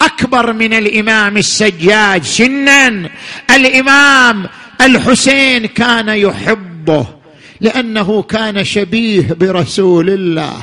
[0.01, 3.09] أكبر من الإمام السجاج سنا
[3.55, 4.49] الإمام
[4.81, 7.07] الحسين كان يحبه
[7.61, 10.53] لأنه كان شبيه برسول الله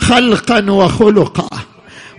[0.00, 1.48] خلقا وخلقا.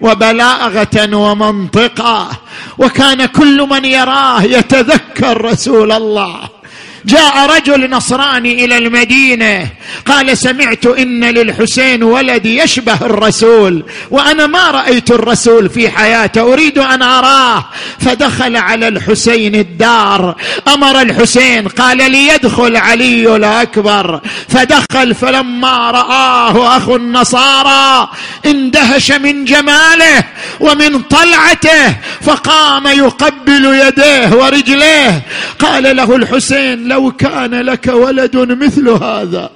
[0.02, 2.30] وبلاغة ومنطقة
[2.78, 6.59] وكان كل من يراه يتذكر رسول الله.
[7.06, 9.68] جاء رجل نصراني إلى المدينة.
[10.06, 17.02] قال سمعت إن للحسين ولد يشبه الرسول وأنا ما رأيت الرسول في حياته أريد أن
[17.02, 17.66] أراه.
[18.00, 20.36] فدخل على الحسين الدار.
[20.68, 24.22] أمر الحسين قال ليدخل علي الأكبر.
[24.50, 28.10] فدخل فلما رآه اخو النصارى
[28.46, 30.24] اندهش من جماله
[30.60, 35.22] ومن طلعته فقام يقبل يديه ورجليه.
[35.60, 39.50] قال له الحسين لو كان لك ولد مثل هذا.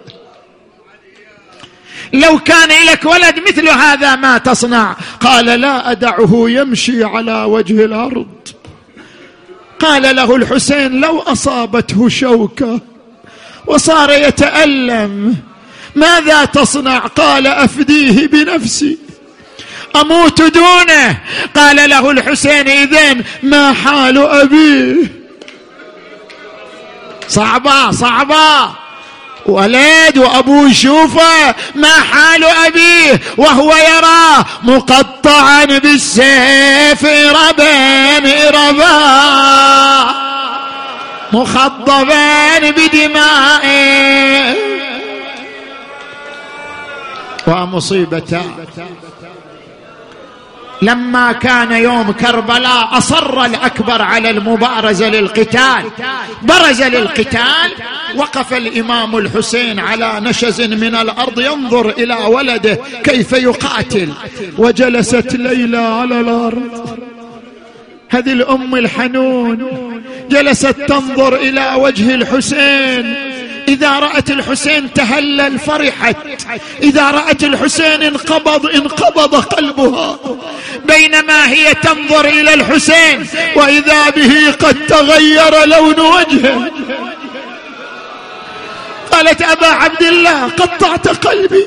[2.13, 8.27] لو كان لك ولد مثل هذا ما تصنع؟ قال لا أدعه يمشي على وجه الأرض.
[9.79, 12.79] قال له الحسين لو أصابته شوكة
[13.67, 15.35] وصار يتألم
[15.95, 18.97] ماذا تصنع؟ قال أفديه بنفسي.
[19.95, 21.19] أموت دونه.
[21.55, 25.22] قال له الحسين إذن ما حال أبيه؟
[27.27, 28.83] صعبة صعبة.
[29.45, 38.19] ولد وابوه يشوفه ما حال أبيه؟ وهو يراه مقطعا بالسيف ربا
[38.49, 40.13] ربا
[41.33, 44.55] مخضبا بدمائه
[47.47, 48.51] ومصيبتان
[50.83, 55.83] لما كان يوم كربلاء أصر الأكبر على المبارزه للقتال.
[56.41, 57.71] برز للقتال
[58.15, 64.09] وقف الإمام الحسين على نشز من الأرض ينظر إلى ولده كيف يقاتل.
[64.57, 66.97] وجلست ليلى على الأرض.
[68.09, 69.59] هذه الأم الحنون.
[70.29, 73.32] جلست تنظر إلى وجه الحسين.
[73.67, 76.15] إذا رأت الحسين تهلل فرحت.
[76.83, 80.19] إذا رأت الحسين انقبض انقبض قلبها.
[80.85, 86.71] بينما هي تنظر إلى الحسين وإذا به قد تغير لون وجهه.
[89.11, 91.65] قالت أبا عبد الله قطعت قلبي.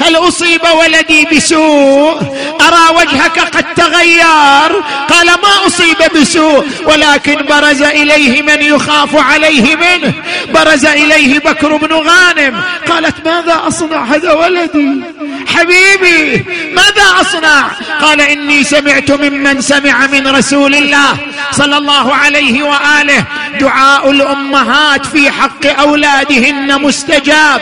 [0.00, 2.16] هل أصيب ولدي بسوء؟
[2.60, 4.82] أرى وجهك قد تغير.
[5.08, 10.12] قال ما أصيب بسوء؟ ولكن برز إليه من يخاف عليه منه.
[10.54, 12.62] برز إليه بكر بن غانم.
[12.88, 15.02] قالت ماذا أصنع هذا ولدي؟
[15.46, 16.44] حبيبي
[16.74, 17.68] ماذا أصنع؟
[18.00, 21.16] قال إني سمعت ممن سمع من رسول الله.
[21.52, 23.24] صلى الله عليه وآله.
[23.60, 27.60] دعاء الأمهات في حق أولادهن مستجاب.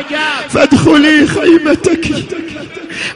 [0.54, 2.10] فادخلي خيمتك.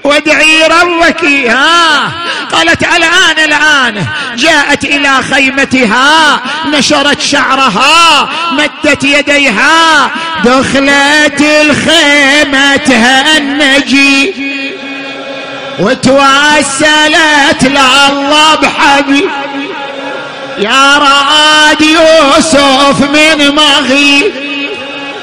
[0.04, 2.12] وادعي ربك ها.
[2.52, 4.06] قالت الآن الآن.
[4.36, 6.40] جاءت إلى خيمتها.
[6.66, 8.28] نشرت شعرها.
[8.52, 10.10] مدت يديها.
[10.44, 14.34] دخلت الخيمة تهنجي
[15.78, 19.43] وتوسلت لله بحبيب
[20.58, 24.32] يا راد يوسف من مغي.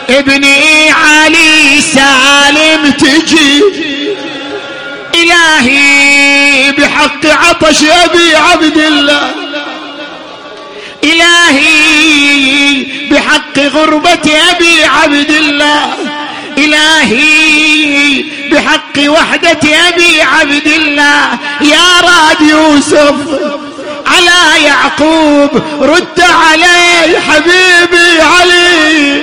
[0.09, 3.63] ابني علي سالم تجي.
[5.15, 9.31] إلهي بحق عطش أبي عبد الله.
[11.03, 15.93] إلهي بحق غربة أبي عبد الله.
[16.57, 21.39] إلهي بحق وحدة أبي عبد الله.
[21.61, 23.15] يا راد يوسف
[24.15, 29.21] على يعقوب رد علي حبيبي علي.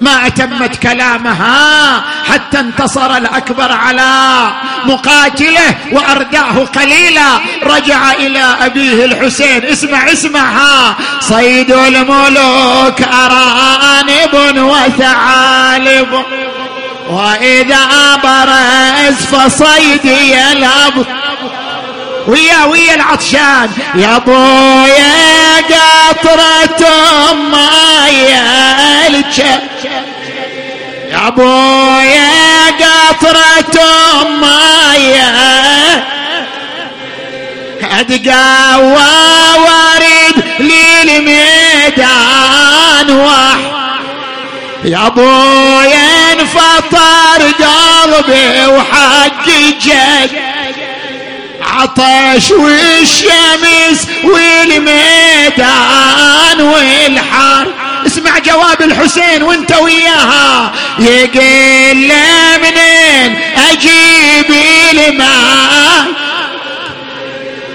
[0.00, 4.48] ما أتمت كلامها حتى انتصر الأكبر على
[4.84, 7.38] مقاتله وأرداه قليلا.
[7.62, 9.64] رجع إلى أبيه الحسين.
[9.64, 10.96] اسمع اسمعها.
[11.20, 16.24] صيد الملوك أرانب وثعالب.
[17.10, 21.06] وإذا برز فصيدي يلعب
[22.26, 23.70] ويا ويا العطشان.
[23.94, 26.86] يا بويا قطرة
[27.34, 28.44] مايا
[31.10, 32.30] يا بويا
[32.80, 35.30] قطرة مايا
[38.00, 40.44] ادقى وارد
[41.90, 43.56] للميدان واح
[44.84, 50.30] يا بويا انفطر قلبي وحقي جد
[51.80, 55.60] العطش والشمس والميدان
[56.60, 57.66] والحار
[58.06, 60.72] اسمع جواب الحسين وانت وياها.
[60.98, 62.12] يقول
[62.62, 63.38] منين
[63.70, 64.50] أجيب
[64.92, 66.06] الماء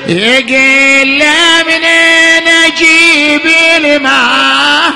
[0.08, 1.24] يقول
[1.68, 3.42] منين أجيب
[3.78, 4.94] الماء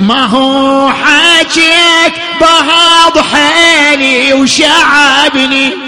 [0.00, 5.85] ما هو حاجيك بهض حالي وشعبني.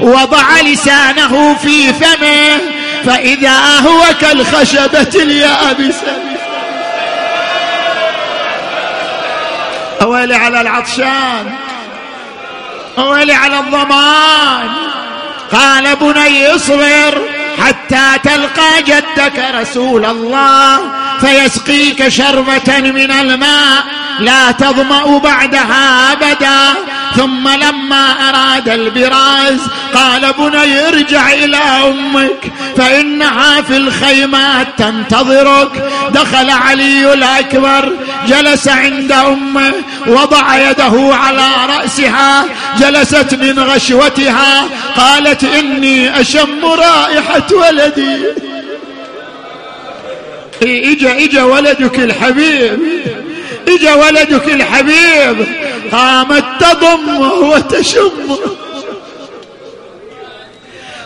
[0.00, 2.60] وضع لسانه في فمه
[3.04, 6.16] فإذا هو كالخشبة اليابسة.
[10.02, 11.52] أولي على العطشان
[12.98, 14.68] أولي على الضمان.
[15.52, 17.22] قال بني اصبر
[17.58, 20.78] حتى تلقى جدك رسول الله
[21.20, 23.84] فيسقيك شربة من الماء
[24.18, 26.74] لا تظمأ بعدها أبدا.
[27.16, 29.60] ثم لما أراد البراز
[29.94, 35.90] قال بني ارجع إلى أمك فإنها في الخيمات تنتظرك.
[36.14, 37.92] دخل علي الأكبر
[38.26, 39.72] جلس عند أمه
[40.06, 42.44] وضع يده على رأسها
[42.78, 48.16] جلست من غشوتها قالت إني أشم رائحة ولدي.
[50.62, 52.80] إجا إجا ولدك الحبيب.
[53.70, 55.46] إجا ولدك الحبيب
[55.92, 58.38] قامت تضم وتشم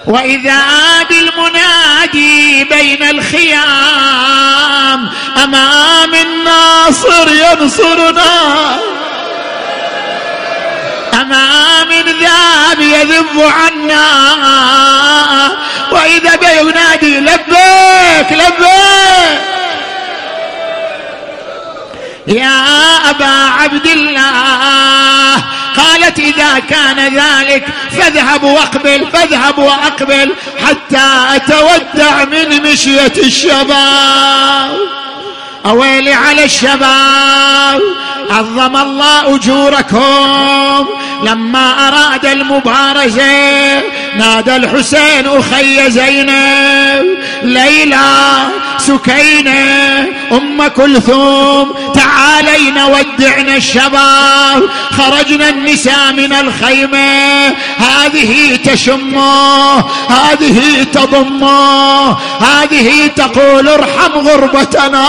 [0.07, 0.63] وإذا
[1.11, 5.11] بالمنادي بين الخيام
[5.45, 8.77] أمام الناصر ينصرنا.
[11.21, 11.89] أمام
[12.21, 14.07] ذاب يذب عنا.
[15.93, 19.64] وإذا بينادي لبيك لبيك.
[22.27, 25.35] يا أبا عبد الله.
[25.77, 27.67] قالت إذا كان ذلك
[27.99, 30.35] فاذهب واقبل فاذهب واقبل
[30.67, 34.79] حتى أتودع من مشية الشباب.
[35.67, 37.81] أويلي على الشباب.
[38.31, 40.87] عظم الله أجوركم.
[41.23, 43.83] لما أراد المبارزة
[44.17, 47.19] نادى الحسين أخي زينب.
[47.43, 48.47] ليلى
[48.79, 54.63] سكينة أم كلثوم تعالين ودعنا الشباب.
[54.91, 57.47] خرجنا النساء من الخيمة.
[57.79, 59.77] هذه تشمه
[60.09, 62.11] هذه تضمه
[62.41, 65.07] هذه تقول ارحم غربتنا.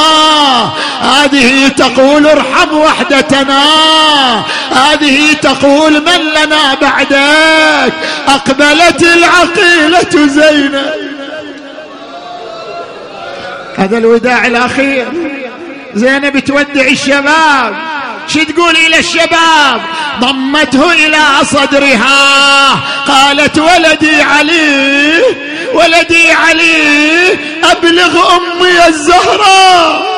[1.01, 2.75] هذه تقول ارحم
[3.11, 3.63] وحدتنا
[4.71, 7.93] هذه تقول من لنا بعدك؟
[8.27, 10.91] أقبلت العقيلة زينب.
[13.77, 15.07] هذا الوداع الأخير.
[15.95, 17.75] زينب تودع الشباب.
[18.27, 19.81] شو تقول إلى الشباب؟
[20.19, 22.79] ضمته إلى صدرها.
[23.07, 25.21] قالت ولدي علي
[25.73, 30.14] ولدي علي أبلغ أمي الزهراء.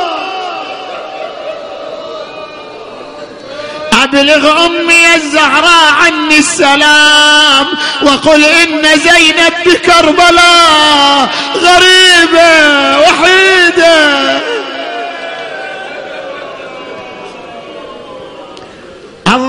[4.03, 7.67] أبلغ أمي الزهراء عني السلام
[8.01, 14.46] وقل إن زينب بكربلاء غريبة وحيدة.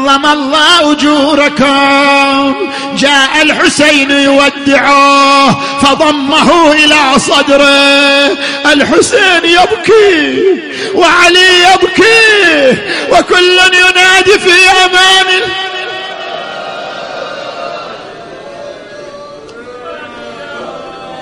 [0.08, 2.54] عظم الله أجوركم.
[2.96, 8.38] جاء الحسين يودعه فضمه إلى صدره.
[8.72, 10.44] الحسين يبكي
[10.94, 12.78] وعلي يبكي
[13.10, 15.26] وكل ينادي في أمان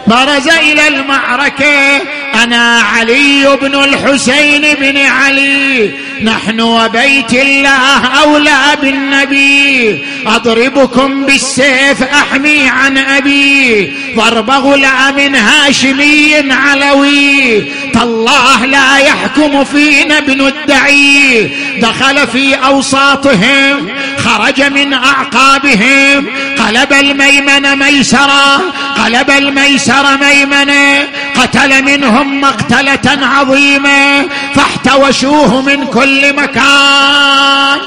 [0.06, 2.00] برز إلى المعركة.
[2.42, 5.90] أنا علي بن الحسين بن علي.
[6.22, 9.98] نحن وبيت الله أولى بالنبي.
[10.26, 13.92] أضربكم بالسيف أحمي عن أبي.
[14.16, 17.64] ضرب غلام هاشمي علوي.
[17.94, 21.50] تالله لا يحكم فينا ابن الدعي.
[21.80, 23.88] دخل في أوساطهم
[24.18, 26.26] خرج من أعقابهم.
[26.58, 28.60] قلب الميمن ميسرا
[29.04, 37.80] قلب الميسر ميمنه قتل منهم مقتلة عظيمة فاحتوشوه من كل مكان.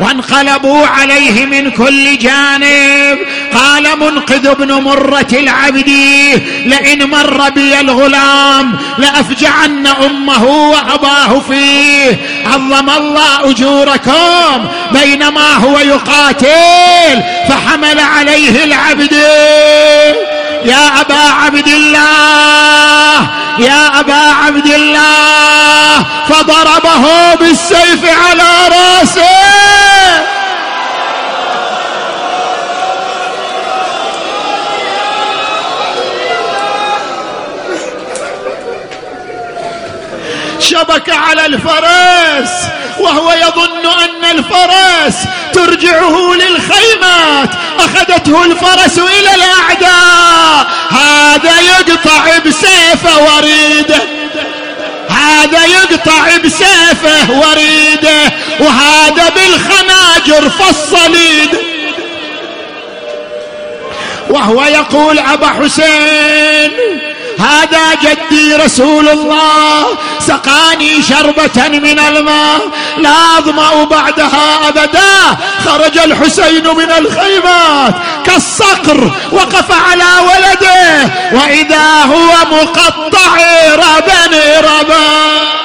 [0.00, 3.18] وانقلبوا عليه من كل جانب.
[3.54, 6.34] قال منقذ ابن مرة العبدي
[6.66, 12.16] لئن مر بي الغلام لأفجعن أمه وأباه فيه.
[12.46, 19.16] عظم الله أجوركم بينما هو يقاتل فحمل عليه العبد.
[20.64, 30.29] يا أبا عبد الله يا أبا عبد الله فضربه بالسيف على رأسه.
[40.60, 42.50] شبك على الفرس
[42.98, 45.14] وهو يظن أن الفرس
[45.52, 50.66] ترجعه للخيمات أخذته الفرس إلى الأعداء.
[50.90, 54.02] هذا يقطع بسيفه وريده
[55.10, 61.58] هذا يقطع بسيفه وريده وهذا بالخناجر فالصليد
[64.30, 66.70] وهو يقول أبا حسين
[67.40, 69.86] هذا جدي رسول الله
[70.18, 72.60] سقاني شربة من الماء
[72.98, 75.36] لا أظمأ بعدها أبدا.
[75.64, 77.94] خرج الحسين من الخيمات
[78.26, 81.10] كالصقر وقف على ولده.
[81.32, 83.34] وإذا هو مقطع
[83.74, 85.60] ربا ربا.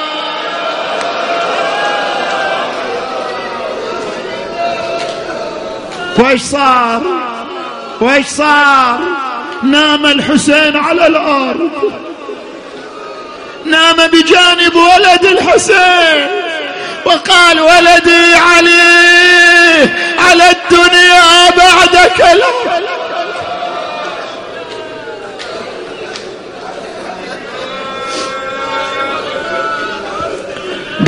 [6.17, 7.01] وإيش صار؟
[8.01, 9.24] وإيش صار؟
[9.63, 11.91] نام الحسين على الأرض.
[13.65, 16.27] نام بجانب ولد الحسين.
[17.05, 22.45] وقال ولدي علي على الدنيا بعدك لا.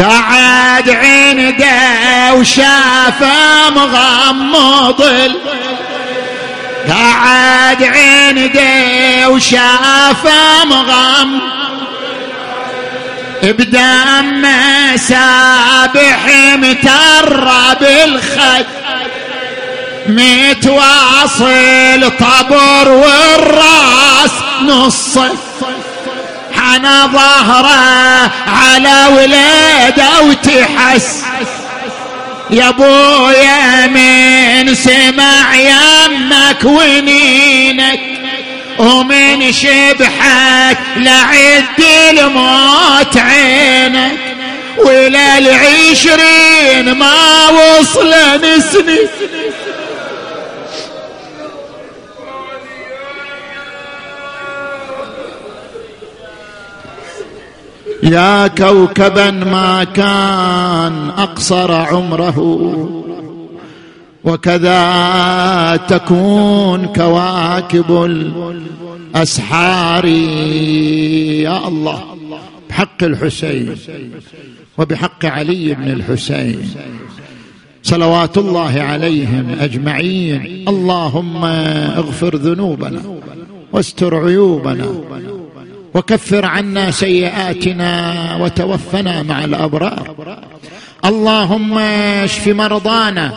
[0.04, 5.02] قعد عنده وشافه مغمض
[6.90, 11.42] قعد عندي وشافه مغم.
[13.44, 14.48] بدم
[14.96, 18.66] سابح مترى بالخد.
[20.08, 24.32] متواصل طبر والراس
[24.62, 25.18] نص.
[26.56, 31.24] حنى ظهره على ولده وتحس.
[32.52, 38.00] يا ابويا من سمع يمك ونينك
[38.80, 44.12] ومن شبحك لعد الموت عينك.
[44.78, 48.98] ولا العشرين ما وصل نسني
[58.04, 62.40] يا كوكبا ما كان أقصر عمره
[64.24, 68.06] وكذا تكون كواكب
[69.16, 70.06] الأسحار.
[70.06, 72.04] يا الله
[72.70, 73.76] بحق الحسين
[74.78, 76.70] وبحق علي بن الحسين
[77.84, 80.66] صلوات الله عليهم أجمعين.
[80.68, 83.02] اللهم اغفر ذنوبنا
[83.74, 84.86] واستر عيوبنا
[85.98, 87.92] وكفر عنا سيئاتنا
[88.42, 90.16] وتوفنا مع الأبرار.
[91.06, 93.32] اللهم اشف مرضانا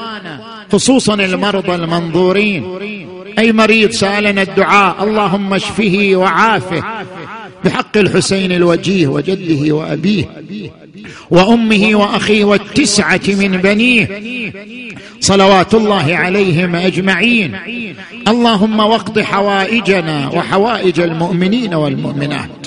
[0.72, 2.64] خصوصا المرضى المنظورين.
[3.38, 6.82] أي مريض سألنا الدعاء اللهم اشفه وعافه.
[7.64, 10.24] بحق الحسين الوجيه وجده وأبيه.
[11.30, 14.08] وأمه وأخيه والتسعة من بنيه
[15.20, 17.56] صلوات الله عليهم أجمعين.
[18.28, 22.66] اللهم واقض حوائجنا وحوائج المؤمنين والمؤمنات.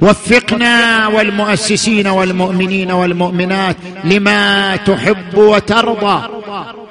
[0.00, 6.22] وفقنا والمؤسسين والمؤمنين والمؤمنات لما تحب وترضى.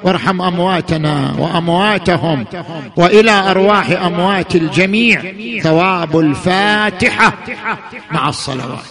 [0.04, 2.46] وارحم أمواتنا وأمواتهم
[2.96, 5.22] وإلى أرواح أموات الجميع.
[5.62, 7.32] ثواب الفاتحة
[8.10, 8.86] مع الصلوات.